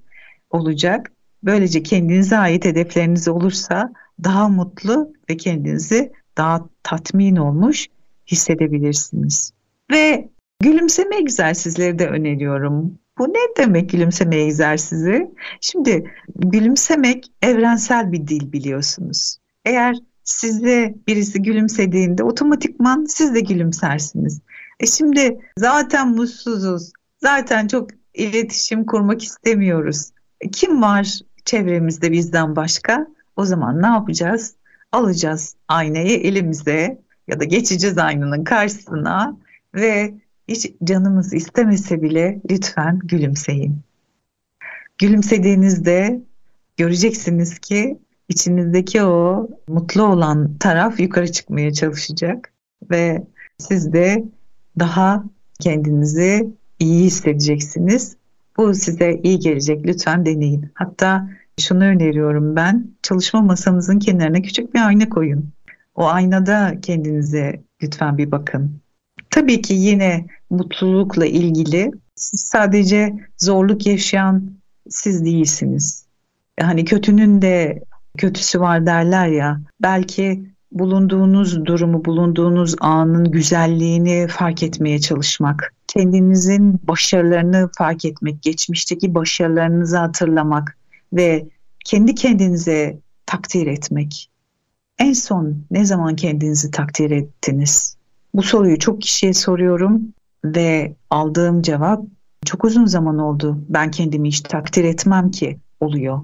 [0.50, 1.12] olacak.
[1.42, 3.92] Böylece kendinize ait hedefleriniz olursa
[4.24, 7.88] daha mutlu ve kendinizi daha tatmin olmuş
[8.26, 9.52] hissedebilirsiniz.
[9.90, 10.28] Ve
[10.60, 12.98] gülümseme egzersizleri de öneriyorum.
[13.18, 15.30] Bu ne demek gülümseme egzersizi?
[15.60, 19.36] Şimdi gülümsemek evrensel bir dil biliyorsunuz.
[19.64, 19.96] Eğer
[20.32, 24.40] size birisi gülümsediğinde otomatikman siz de gülümsersiniz.
[24.80, 26.92] E şimdi zaten mutsuzuz,
[27.22, 30.10] zaten çok iletişim kurmak istemiyoruz.
[30.40, 33.06] E kim var çevremizde bizden başka?
[33.36, 34.54] O zaman ne yapacağız?
[34.92, 39.36] Alacağız aynayı elimize ya da geçeceğiz aynanın karşısına
[39.74, 40.14] ve
[40.48, 43.80] hiç canımız istemese bile lütfen gülümseyin.
[44.98, 46.22] Gülümsediğinizde
[46.76, 47.98] göreceksiniz ki
[48.32, 52.52] içinizdeki o mutlu olan taraf yukarı çıkmaya çalışacak
[52.90, 53.22] ve
[53.58, 54.24] siz de
[54.78, 55.24] daha
[55.60, 58.16] kendinizi iyi hissedeceksiniz.
[58.56, 59.86] Bu size iyi gelecek.
[59.86, 60.70] Lütfen deneyin.
[60.74, 61.28] Hatta
[61.60, 62.86] şunu öneriyorum ben.
[63.02, 65.50] Çalışma masanızın kenarına küçük bir ayna koyun.
[65.94, 68.80] O aynada kendinize lütfen bir bakın.
[69.30, 74.50] Tabii ki yine mutlulukla ilgili sadece zorluk yaşayan
[74.88, 76.06] siz değilsiniz.
[76.60, 77.82] Hani kötünün de
[78.18, 79.60] kötüsü var derler ya.
[79.82, 89.96] Belki bulunduğunuz durumu, bulunduğunuz anın güzelliğini fark etmeye çalışmak, kendinizin başarılarını fark etmek, geçmişteki başarılarınızı
[89.96, 90.78] hatırlamak
[91.12, 91.48] ve
[91.84, 94.30] kendi kendinize takdir etmek.
[94.98, 97.96] En son ne zaman kendinizi takdir ettiniz?
[98.34, 100.02] Bu soruyu çok kişiye soruyorum
[100.44, 102.04] ve aldığım cevap
[102.44, 103.64] çok uzun zaman oldu.
[103.68, 106.20] Ben kendimi hiç takdir etmem ki oluyor.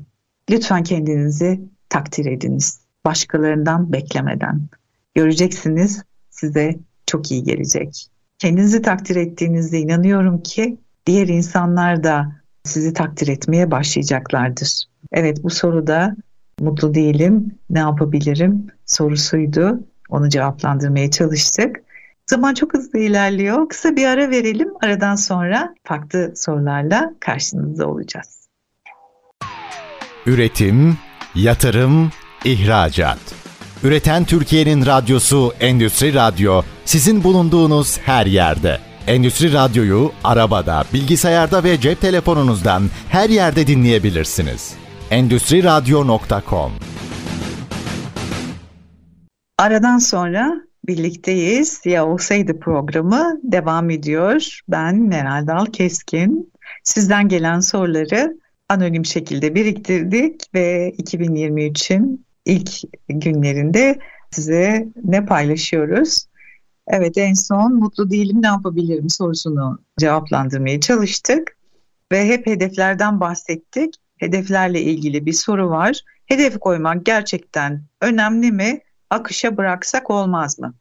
[0.50, 2.80] Lütfen kendinizi takdir ediniz.
[3.04, 4.60] Başkalarından beklemeden.
[5.14, 8.06] Göreceksiniz size çok iyi gelecek.
[8.38, 12.32] Kendinizi takdir ettiğinizde inanıyorum ki diğer insanlar da
[12.64, 14.84] sizi takdir etmeye başlayacaklardır.
[15.12, 16.16] Evet bu soruda
[16.60, 19.80] mutlu değilim, ne yapabilirim sorusuydu.
[20.08, 21.76] Onu cevaplandırmaya çalıştık.
[22.26, 23.68] Zaman çok hızlı ilerliyor.
[23.68, 24.68] Kısa bir ara verelim.
[24.82, 28.48] Aradan sonra farklı sorularla karşınızda olacağız.
[30.26, 30.96] Üretim,
[31.34, 32.10] yatırım,
[32.44, 33.18] ihracat.
[33.82, 38.78] Üreten Türkiye'nin radyosu Endüstri Radyo sizin bulunduğunuz her yerde.
[39.06, 44.74] Endüstri Radyo'yu arabada, bilgisayarda ve cep telefonunuzdan her yerde dinleyebilirsiniz.
[45.10, 46.72] Endüstriradyo.com
[49.58, 50.52] Aradan sonra
[50.86, 51.80] birlikteyiz.
[51.84, 54.60] Ya olsaydı programı devam ediyor.
[54.68, 56.52] Ben Meral Dal Keskin.
[56.84, 62.70] Sizden gelen soruları anonim şekilde biriktirdik ve 2023'ün ilk
[63.08, 63.98] günlerinde
[64.30, 66.26] size ne paylaşıyoruz?
[66.86, 71.56] Evet en son mutlu değilim ne yapabilirim sorusunu cevaplandırmaya çalıştık
[72.12, 73.94] ve hep hedeflerden bahsettik.
[74.16, 76.00] Hedeflerle ilgili bir soru var.
[76.26, 78.80] Hedef koymak gerçekten önemli mi?
[79.10, 80.74] Akışa bıraksak olmaz mı?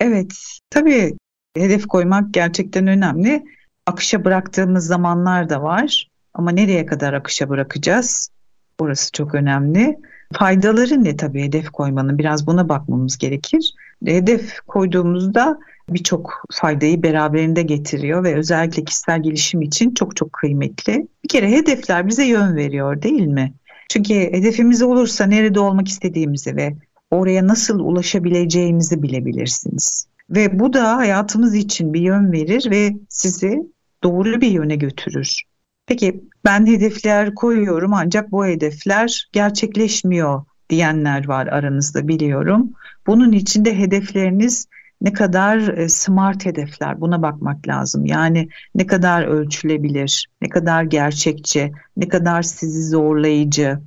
[0.00, 0.32] Evet,
[0.70, 1.16] tabii
[1.56, 3.44] hedef koymak gerçekten önemli.
[3.86, 6.08] Akışa bıraktığımız zamanlar da var.
[6.38, 8.30] Ama nereye kadar akışa bırakacağız?
[8.78, 9.98] Orası çok önemli.
[10.32, 12.18] Faydaları ne tabii hedef koymanın?
[12.18, 13.74] Biraz buna bakmamız gerekir.
[14.04, 21.06] Hedef koyduğumuzda birçok faydayı beraberinde getiriyor ve özellikle kişisel gelişim için çok çok kıymetli.
[21.24, 23.52] Bir kere hedefler bize yön veriyor değil mi?
[23.88, 26.74] Çünkü hedefimiz olursa nerede olmak istediğimizi ve
[27.10, 30.06] oraya nasıl ulaşabileceğimizi bilebilirsiniz.
[30.30, 33.62] Ve bu da hayatımız için bir yön verir ve sizi
[34.02, 35.47] doğru bir yöne götürür.
[35.88, 42.72] Peki ben hedefler koyuyorum ancak bu hedefler gerçekleşmiyor diyenler var aranızda biliyorum.
[43.06, 44.66] Bunun için de hedefleriniz
[45.00, 48.06] ne kadar e, smart hedefler buna bakmak lazım.
[48.06, 53.78] Yani ne kadar ölçülebilir, ne kadar gerçekçi, ne kadar sizi zorlayıcı,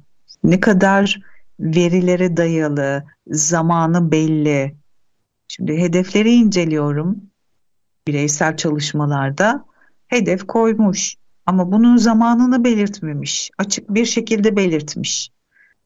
[0.43, 1.21] ne kadar
[1.59, 4.75] verilere dayalı, zamanı belli.
[5.47, 7.17] Şimdi hedefleri inceliyorum
[8.07, 9.65] bireysel çalışmalarda.
[10.07, 15.29] Hedef koymuş Ama bunun zamanını belirtmemiş, açık bir şekilde belirtmiş.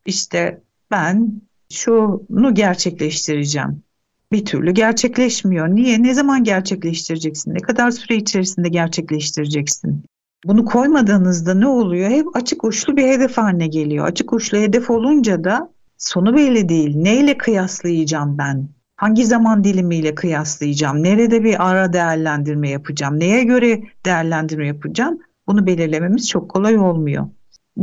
[0.05, 3.83] İşte ben şunu gerçekleştireceğim.
[4.31, 5.67] Bir türlü gerçekleşmiyor.
[5.67, 6.03] Niye?
[6.03, 7.53] Ne zaman gerçekleştireceksin?
[7.53, 10.03] Ne kadar süre içerisinde gerçekleştireceksin?
[10.45, 12.09] Bunu koymadığınızda ne oluyor?
[12.09, 14.07] Hep açık uçlu bir hedef haline geliyor.
[14.07, 16.95] Açık uçlu hedef olunca da sonu belli değil.
[16.95, 18.69] Neyle kıyaslayacağım ben?
[18.95, 21.03] Hangi zaman dilimiyle kıyaslayacağım?
[21.03, 23.19] Nerede bir ara değerlendirme yapacağım?
[23.19, 25.19] Neye göre değerlendirme yapacağım?
[25.47, 27.27] Bunu belirlememiz çok kolay olmuyor.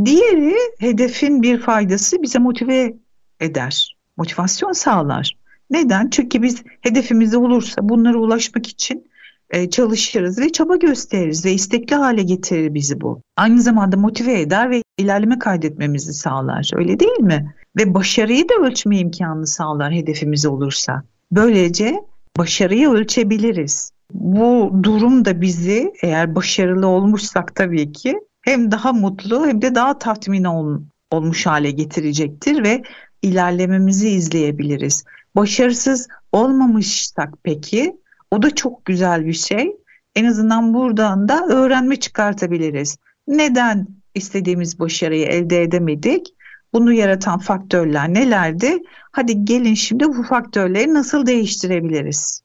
[0.05, 2.94] Diğeri hedefin bir faydası bize motive
[3.40, 3.96] eder.
[4.16, 5.37] Motivasyon sağlar.
[5.70, 6.11] Neden?
[6.11, 9.12] Çünkü biz hedefimiz olursa bunlara ulaşmak için
[9.51, 13.22] e, çalışırız ve çaba gösteririz ve istekli hale getirir bizi bu.
[13.37, 16.70] Aynı zamanda motive eder ve ilerleme kaydetmemizi sağlar.
[16.75, 17.55] Öyle değil mi?
[17.79, 21.03] Ve başarıyı da ölçme imkanını sağlar hedefimiz olursa.
[21.33, 22.05] Böylece
[22.38, 23.92] başarıyı ölçebiliriz.
[24.14, 29.98] Bu durum da bizi eğer başarılı olmuşsak tabii ki hem daha mutlu hem de daha
[29.98, 32.83] tatmin ol, olmuş hale getirecektir ve
[33.22, 35.05] ilerlememizi izleyebiliriz.
[35.37, 37.96] Başarısız olmamışsak peki
[38.31, 39.77] o da çok güzel bir şey.
[40.14, 42.96] En azından buradan da öğrenme çıkartabiliriz.
[43.29, 46.35] Neden istediğimiz başarıyı elde edemedik?
[46.72, 48.79] Bunu yaratan faktörler nelerdi?
[49.12, 52.41] Hadi gelin şimdi bu faktörleri nasıl değiştirebiliriz?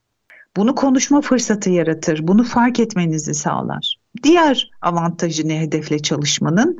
[0.57, 2.27] Bunu konuşma fırsatı yaratır.
[2.27, 3.95] Bunu fark etmenizi sağlar.
[4.23, 6.77] Diğer avantajı ne hedefle çalışmanın?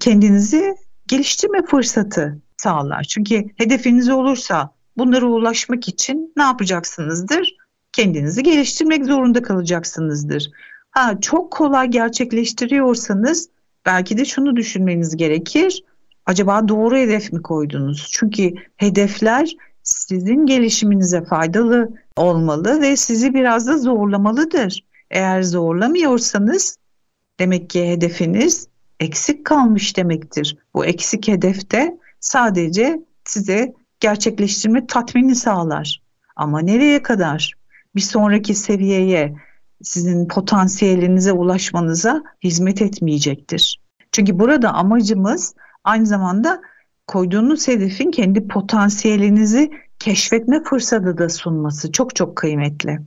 [0.00, 0.74] Kendinizi
[1.08, 3.02] geliştirme fırsatı sağlar.
[3.02, 7.56] Çünkü hedefiniz olursa bunlara ulaşmak için ne yapacaksınızdır?
[7.92, 10.50] Kendinizi geliştirmek zorunda kalacaksınızdır.
[10.90, 13.48] Ha, çok kolay gerçekleştiriyorsanız
[13.86, 15.84] belki de şunu düşünmeniz gerekir.
[16.26, 18.08] Acaba doğru hedef mi koydunuz?
[18.12, 24.84] Çünkü hedefler sizin gelişiminize faydalı olmalı ve sizi biraz da zorlamalıdır.
[25.10, 26.76] Eğer zorlamıyorsanız
[27.40, 28.68] demek ki hedefiniz
[29.00, 30.56] eksik kalmış demektir.
[30.74, 36.02] Bu eksik hedefte sadece size gerçekleştirme tatmini sağlar.
[36.36, 37.52] Ama nereye kadar?
[37.94, 39.34] Bir sonraki seviyeye,
[39.82, 43.80] sizin potansiyelinize ulaşmanıza hizmet etmeyecektir.
[44.12, 46.62] Çünkü burada amacımız aynı zamanda
[47.06, 52.98] koyduğunuz hedefin kendi potansiyelinizi keşfetme fırsatı da sunması çok çok kıymetli.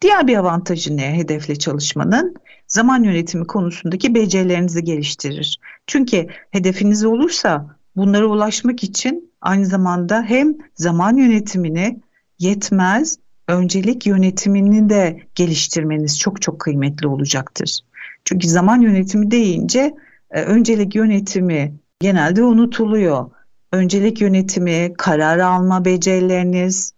[0.00, 2.34] Diğer bir avantajı ne hedefle çalışmanın?
[2.66, 5.60] Zaman yönetimi konusundaki becerilerinizi geliştirir.
[5.86, 12.00] Çünkü hedefiniz olursa bunlara ulaşmak için aynı zamanda hem zaman yönetimini
[12.38, 13.18] yetmez,
[13.48, 17.80] öncelik yönetimini de geliştirmeniz çok çok kıymetli olacaktır.
[18.24, 19.94] Çünkü zaman yönetimi deyince
[20.30, 23.30] e, öncelik yönetimi genelde unutuluyor.
[23.72, 26.92] Öncelik yönetimi, karar alma becerileriniz,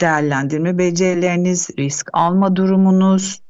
[0.00, 3.42] değerlendirme becerileriniz, risk alma durumunuz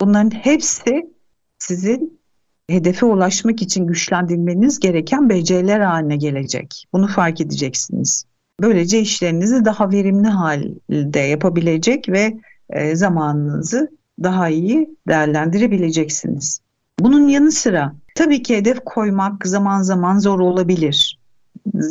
[0.00, 1.10] bunların hepsi
[1.58, 2.20] sizin
[2.68, 6.84] hedefe ulaşmak için güçlendirmeniz gereken beceriler haline gelecek.
[6.92, 8.24] Bunu fark edeceksiniz.
[8.60, 13.90] Böylece işlerinizi daha verimli halde yapabilecek ve e, zamanınızı
[14.22, 16.60] daha iyi değerlendirebileceksiniz.
[16.98, 21.18] Bunun yanı sıra tabii ki hedef koymak zaman zaman zor olabilir.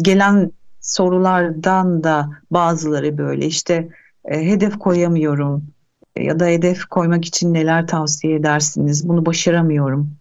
[0.01, 3.89] Gelen sorulardan da bazıları böyle işte
[4.25, 5.67] e, hedef koyamıyorum
[6.17, 9.07] ya da hedef koymak için neler tavsiye edersiniz?
[9.09, 10.11] Bunu başaramıyorum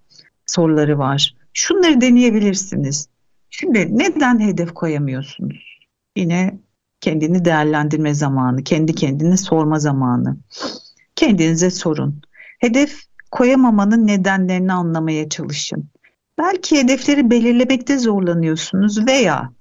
[0.46, 1.34] soruları var.
[1.52, 3.08] Şunları deneyebilirsiniz.
[3.50, 5.78] Şimdi neden hedef koyamıyorsunuz?
[6.16, 6.58] Yine
[7.00, 10.36] kendini değerlendirme zamanı, kendi kendine sorma zamanı.
[11.16, 12.22] Kendinize sorun.
[12.58, 12.98] Hedef
[13.30, 15.90] koyamamanın nedenlerini anlamaya çalışın.
[16.38, 19.52] Belki hedefleri belirlemekte zorlanıyorsunuz veya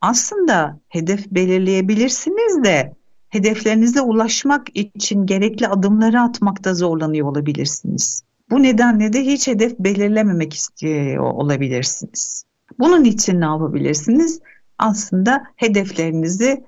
[0.00, 2.96] aslında hedef belirleyebilirsiniz de
[3.28, 8.22] hedeflerinize ulaşmak için gerekli adımları atmakta zorlanıyor olabilirsiniz.
[8.50, 12.44] Bu nedenle de hiç hedef belirlememek istiyor olabilirsiniz.
[12.78, 14.40] Bunun için ne yapabilirsiniz?
[14.78, 16.64] Aslında hedeflerinizi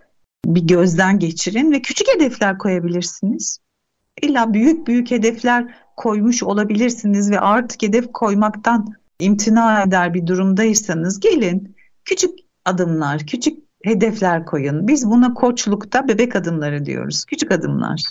[0.46, 3.58] bir gözden geçirin ve küçük hedefler koyabilirsiniz.
[4.22, 11.76] İlla büyük büyük hedefler koymuş olabilirsiniz ve artık hedef koymaktan imtina eder bir durumdaysanız gelin
[12.04, 12.30] küçük
[12.64, 14.88] adımlar, küçük hedefler koyun.
[14.88, 17.24] Biz buna koçlukta bebek adımları diyoruz.
[17.24, 18.02] Küçük adımlar.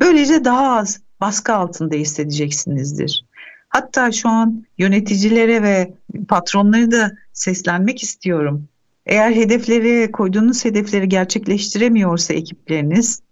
[0.00, 3.24] Böylece daha az baskı altında hissedeceksinizdir.
[3.68, 5.94] Hatta şu an yöneticilere ve
[6.28, 8.68] patronları da seslenmek istiyorum.
[9.06, 13.22] Eğer hedefleri koyduğunuz hedefleri gerçekleştiremiyorsa ekipleriniz,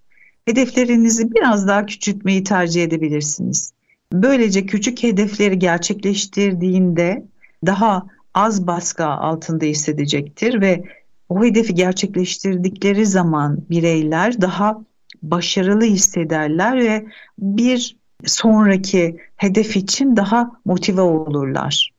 [0.47, 3.73] hedeflerinizi biraz daha küçültmeyi tercih edebilirsiniz.
[4.15, 7.27] Böylece küçük hedefleri gerçekleştirdiğinde
[7.67, 10.85] daha az baskı altında hissedecektir ve
[11.29, 14.85] o hedefi gerçekleştirdikleri zaman bireyler daha
[15.23, 17.07] başarılı hissederler ve
[17.39, 21.91] bir sonraki hedef için daha motive olurlar.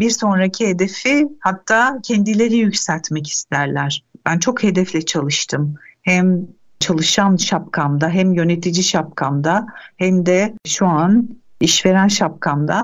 [0.00, 4.04] Bir sonraki hedefi hatta kendileri yükseltmek isterler.
[4.26, 5.74] Ben çok hedefle çalıştım.
[6.02, 6.48] Hem
[6.80, 9.66] çalışan şapkamda hem yönetici şapkamda
[9.96, 11.28] hem de şu an
[11.60, 12.82] işveren şapkamda,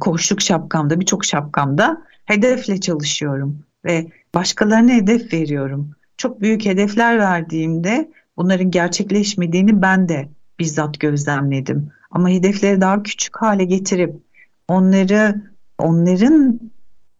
[0.00, 5.90] koçluk şapkamda, birçok şapkamda hedefle çalışıyorum ve başkalarına hedef veriyorum.
[6.16, 10.28] Çok büyük hedefler verdiğimde bunların gerçekleşmediğini ben de
[10.58, 11.90] bizzat gözlemledim.
[12.10, 14.16] Ama hedefleri daha küçük hale getirip
[14.68, 15.42] onları
[15.78, 16.60] onların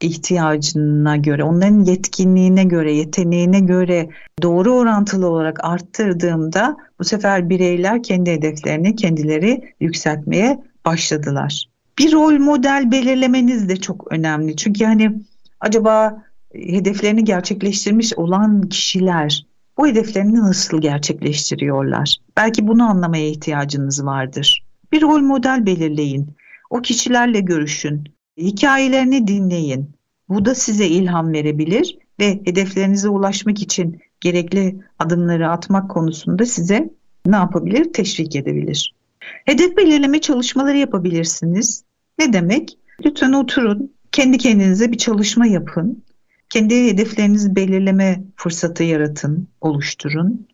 [0.01, 4.09] ihtiyacına göre, onların yetkinliğine göre, yeteneğine göre
[4.43, 11.67] doğru orantılı olarak arttırdığımda bu sefer bireyler kendi hedeflerini kendileri yükseltmeye başladılar.
[11.99, 14.57] Bir rol model belirlemeniz de çok önemli.
[14.57, 15.21] Çünkü hani
[15.61, 16.23] acaba
[16.55, 19.47] hedeflerini gerçekleştirmiş olan kişiler
[19.79, 22.17] bu hedeflerini nasıl gerçekleştiriyorlar?
[22.37, 24.65] Belki bunu anlamaya ihtiyacınız vardır.
[24.93, 26.37] Bir rol model belirleyin.
[26.71, 28.05] O kişilerle görüşün.
[28.41, 29.91] Hikayelerini dinleyin.
[30.29, 36.91] Bu da size ilham verebilir ve hedeflerinize ulaşmak için gerekli adımları atmak konusunda size
[37.27, 37.93] ne yapabilir?
[37.93, 38.95] Teşvik edebilir.
[39.21, 41.85] Hedef belirleme çalışmaları yapabilirsiniz.
[42.19, 42.79] Ne demek?
[43.05, 46.05] Lütfen oturun, kendi kendinize bir çalışma yapın.
[46.49, 50.47] Kendi hedeflerinizi belirleme fırsatı yaratın, oluşturun.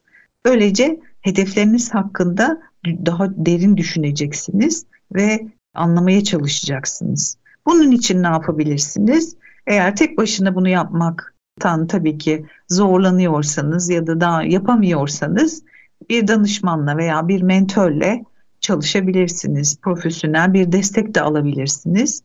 [0.44, 7.36] Böylece hedefleriniz hakkında daha derin düşüneceksiniz ve anlamaya çalışacaksınız.
[7.66, 9.36] Bunun için ne yapabilirsiniz?
[9.66, 15.62] Eğer tek başına bunu yapmaktan tabii ki zorlanıyorsanız ya da daha yapamıyorsanız
[16.10, 18.24] bir danışmanla veya bir mentörle
[18.60, 19.78] çalışabilirsiniz.
[19.80, 22.22] Profesyonel bir destek de alabilirsiniz.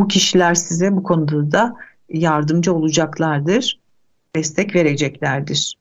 [0.00, 1.74] Bu kişiler size bu konuda da
[2.08, 3.80] yardımcı olacaklardır,
[4.36, 5.74] destek vereceklerdir.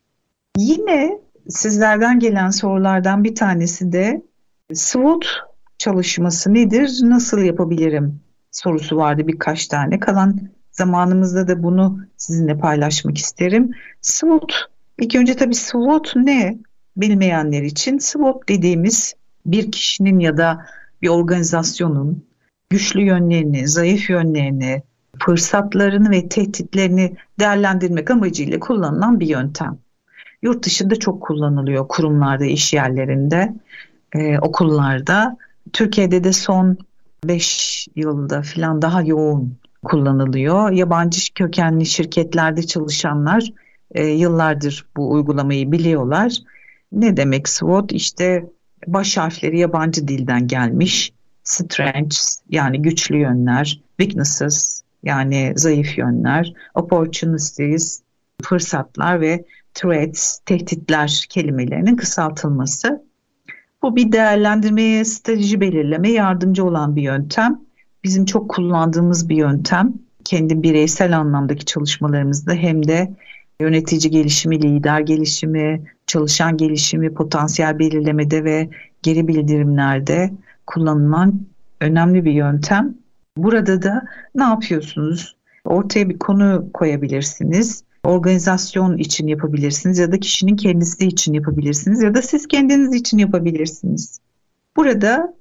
[0.57, 4.22] Yine sizlerden gelen sorulardan bir tanesi de
[4.74, 5.26] SWOT
[5.78, 8.20] çalışması nedir, nasıl yapabilirim
[8.52, 10.00] sorusu vardı birkaç tane.
[10.00, 10.39] Kalan
[10.72, 13.72] zamanımızda da bunu sizinle paylaşmak isterim.
[14.02, 14.54] SWOT,
[15.00, 16.58] ilk önce tabii SWOT ne
[16.97, 19.14] bilmeyenler için SWOT dediğimiz
[19.45, 20.66] bir kişinin ya da
[21.02, 22.26] bir organizasyonun
[22.70, 24.84] güçlü yönlerini, zayıf yönlerini,
[25.20, 29.78] fırsatlarını ve tehditlerini değerlendirmek amacıyla kullanılan bir yöntem.
[30.41, 33.54] Yurt dışında çok kullanılıyor kurumlarda, iş yerlerinde,
[34.14, 35.38] e, okullarda.
[35.74, 36.78] Türkiye'de de son
[37.24, 40.72] 5 yılda falan daha yoğun kullanılıyor.
[40.72, 43.54] Yabancı kökenli şirketlerde çalışanlar
[43.92, 46.38] e, yıllardır bu uygulamayı biliyorlar.
[46.92, 47.92] Ne demek SWOT?
[47.92, 48.46] İşte
[48.88, 51.14] baş harfleri yabancı dilden gelmiş.
[51.44, 58.02] Strengths yani güçlü yönler, weaknesses yani zayıf yönler, opportunities
[58.44, 63.09] fırsatlar ve threats tehditler kelimelerinin kısaltılması.
[63.82, 67.60] Bu bir değerlendirmeye, strateji belirleme yardımcı olan bir yöntem.
[68.04, 69.94] Bizim çok kullandığımız bir yöntem.
[70.24, 73.14] Kendi bireysel anlamdaki çalışmalarımızda hem de
[73.60, 78.70] yönetici gelişimi, lider gelişimi, çalışan gelişimi, potansiyel belirlemede ve
[79.04, 80.32] geri bildirimlerde
[80.68, 81.42] kullanılan
[81.82, 82.96] önemli bir yöntem.
[83.38, 84.04] Burada da
[84.36, 85.36] ne yapıyorsunuz?
[85.66, 87.84] Ortaya bir konu koyabilirsiniz.
[88.04, 94.20] Organizasyon için yapabilirsiniz ya da kişinin kendisi için yapabilirsiniz ya da siz kendiniz için yapabilirsiniz.
[94.78, 95.34] Burada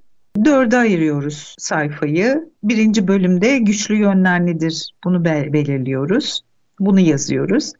[0.44, 2.50] dörde ayırıyoruz sayfayı.
[2.62, 6.40] Birinci bölümde güçlü yönler nedir bunu belirliyoruz.
[6.80, 7.72] Bunu yazıyoruz.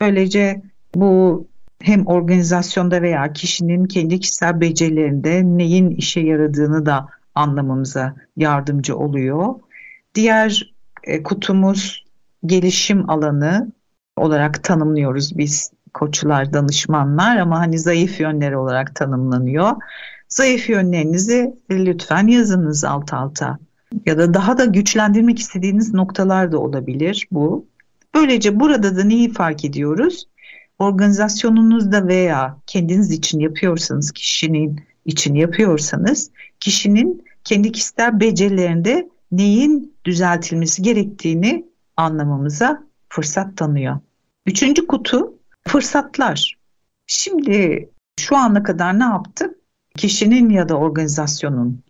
[0.00, 0.62] Böylece
[0.94, 1.46] bu
[1.80, 9.54] hem organizasyonda veya kişinin kendi kişisel becerilerinde neyin işe yaradığını da anlamamıza yardımcı oluyor.
[10.14, 12.04] Diğer e, kutumuz
[12.46, 13.72] gelişim alanı
[14.16, 19.72] olarak tanımlıyoruz biz koçlar, danışmanlar ama hani zayıf yönleri olarak tanımlanıyor.
[20.28, 23.58] Zayıf yönlerinizi lütfen yazınız alt alta.
[24.06, 27.66] Ya da daha da güçlendirmek istediğiniz noktalar da olabilir bu.
[28.14, 30.26] Böylece burada da neyi fark ediyoruz?
[30.78, 41.66] Organizasyonunuzda veya kendiniz için yapıyorsanız, kişinin için yapıyorsanız, kişinin kendi kişisel becerilerinde neyin düzeltilmesi gerektiğini
[41.96, 43.98] anlamamıza fırsat tanıyor.
[44.46, 45.38] Üçüncü kutu
[45.68, 46.56] fırsatlar.
[47.06, 47.88] Şimdi
[48.20, 49.56] şu ana kadar ne yaptık?
[49.96, 51.82] Kişinin ya da organizasyonun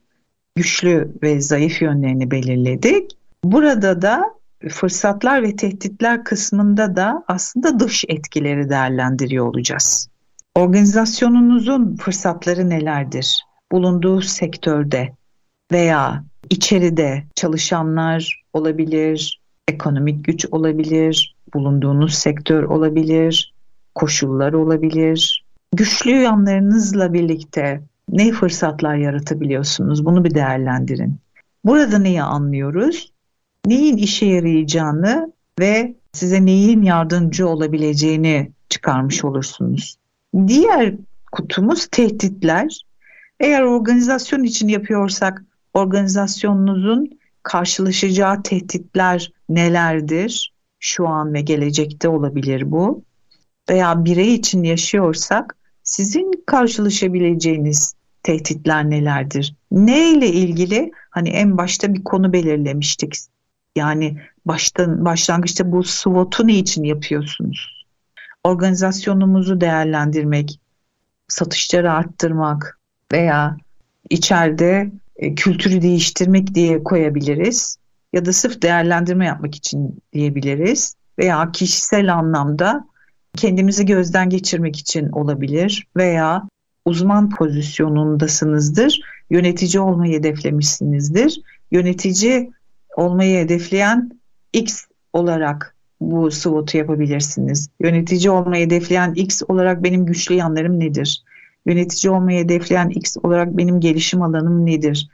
[0.57, 3.11] güçlü ve zayıf yönlerini belirledik.
[3.45, 4.25] Burada da
[4.69, 10.09] fırsatlar ve tehditler kısmında da aslında dış etkileri değerlendiriyor olacağız.
[10.55, 13.45] Organizasyonunuzun fırsatları nelerdir?
[13.73, 15.13] Bulunduğu sektörde
[15.73, 23.55] veya içeride çalışanlar olabilir, ekonomik güç olabilir, bulunduğunuz sektör olabilir,
[23.95, 25.45] koşullar olabilir.
[25.73, 30.05] Güçlü yanlarınızla birlikte ne fırsatlar yaratabiliyorsunuz?
[30.05, 31.17] Bunu bir değerlendirin.
[31.65, 33.13] Burada neyi anlıyoruz?
[33.67, 39.97] Neyin işe yarayacağını ve size neyin yardımcı olabileceğini çıkarmış olursunuz.
[40.47, 40.95] Diğer
[41.33, 42.81] kutumuz tehditler.
[43.41, 45.45] Eğer organizasyon için yapıyorsak
[45.75, 50.53] organizasyonunuzun karşılaşacağı tehditler nelerdir?
[50.79, 53.03] Şu an ve gelecekte olabilir bu.
[53.71, 59.55] Veya birey için yaşıyorsak sizin karşılaşabileceğiniz tehditler nelerdir?
[59.71, 60.93] Ne ile ilgili?
[61.11, 63.15] Hani en başta bir konu belirlemiştik.
[63.77, 67.87] Yani baştan başlangıçta bu SWOT'u ne için yapıyorsunuz?
[68.45, 70.61] Organizasyonumuzu değerlendirmek,
[71.29, 72.79] satışları arttırmak
[73.13, 73.57] veya
[74.11, 77.79] içeride e, kültürü değiştirmek diye koyabiliriz
[78.17, 82.89] ya da sırf değerlendirme yapmak için diyebiliriz veya kişisel anlamda
[83.37, 86.49] kendimizi gözden geçirmek için olabilir veya
[86.85, 89.01] uzman pozisyonundasınızdır,
[89.31, 91.41] yönetici olmayı hedeflemişsinizdir.
[91.71, 92.51] Yönetici
[92.97, 94.21] olmayı hedefleyen
[94.53, 97.69] X olarak bu SWOT'u yapabilirsiniz.
[97.81, 101.23] Yönetici olmayı hedefleyen X olarak benim güçlü yanlarım nedir?
[101.67, 105.09] Yönetici olmayı hedefleyen X olarak benim gelişim alanım nedir?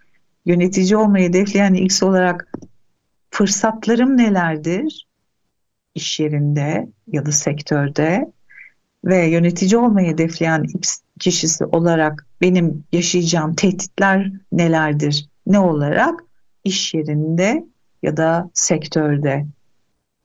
[0.47, 2.53] Yönetici olmayı hedefleyen X olarak
[3.33, 5.07] fırsatlarım nelerdir?
[5.95, 8.33] iş yerinde ya da sektörde
[9.05, 15.29] ve yönetici olmayı hedefleyen X kişisi olarak benim yaşayacağım tehditler nelerdir?
[15.47, 16.25] Ne olarak
[16.65, 17.65] iş yerinde
[18.03, 19.47] ya da sektörde.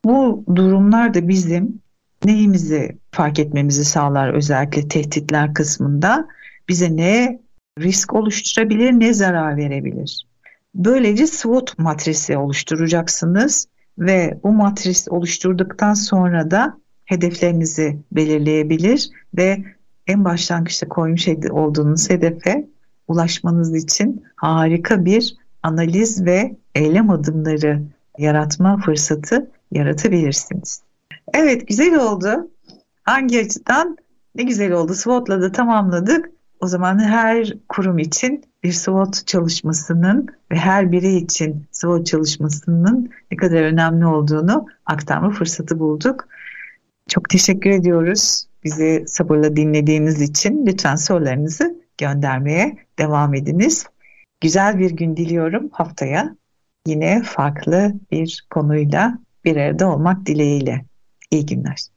[0.05, 1.81] Bu durumlar da bizim
[2.25, 6.27] neyimizi fark etmemizi sağlar özellikle tehditler kısmında.
[6.69, 7.39] Bize ne
[7.79, 10.26] risk oluşturabilir ne zarar verebilir.
[10.77, 13.67] Böylece SWOT matrisi oluşturacaksınız
[13.99, 19.63] ve bu matris oluşturduktan sonra da hedeflerinizi belirleyebilir ve
[20.07, 22.67] en başlangıçta koymuş olduğunuz hedefe
[23.07, 27.81] ulaşmanız için harika bir analiz ve eylem adımları
[28.17, 30.81] yaratma fırsatı yaratabilirsiniz.
[31.33, 32.51] Evet güzel oldu.
[33.03, 33.97] Hangi açıdan?
[34.35, 34.93] Ne güzel oldu.
[34.93, 36.31] SWOT'la da tamamladık.
[36.59, 43.37] O zaman her kurum için bir SWOT çalışmasının ve her birey için SWOT çalışmasının ne
[43.37, 46.27] kadar önemli olduğunu aktarma fırsatı bulduk.
[47.09, 50.65] Çok teşekkür ediyoruz bizi sabırla dinlediğiniz için.
[50.65, 53.85] Lütfen sorularınızı göndermeye devam ediniz.
[54.41, 56.35] Güzel bir gün diliyorum haftaya.
[56.87, 60.85] Yine farklı bir konuyla bir arada olmak dileğiyle.
[61.31, 61.96] İyi günler.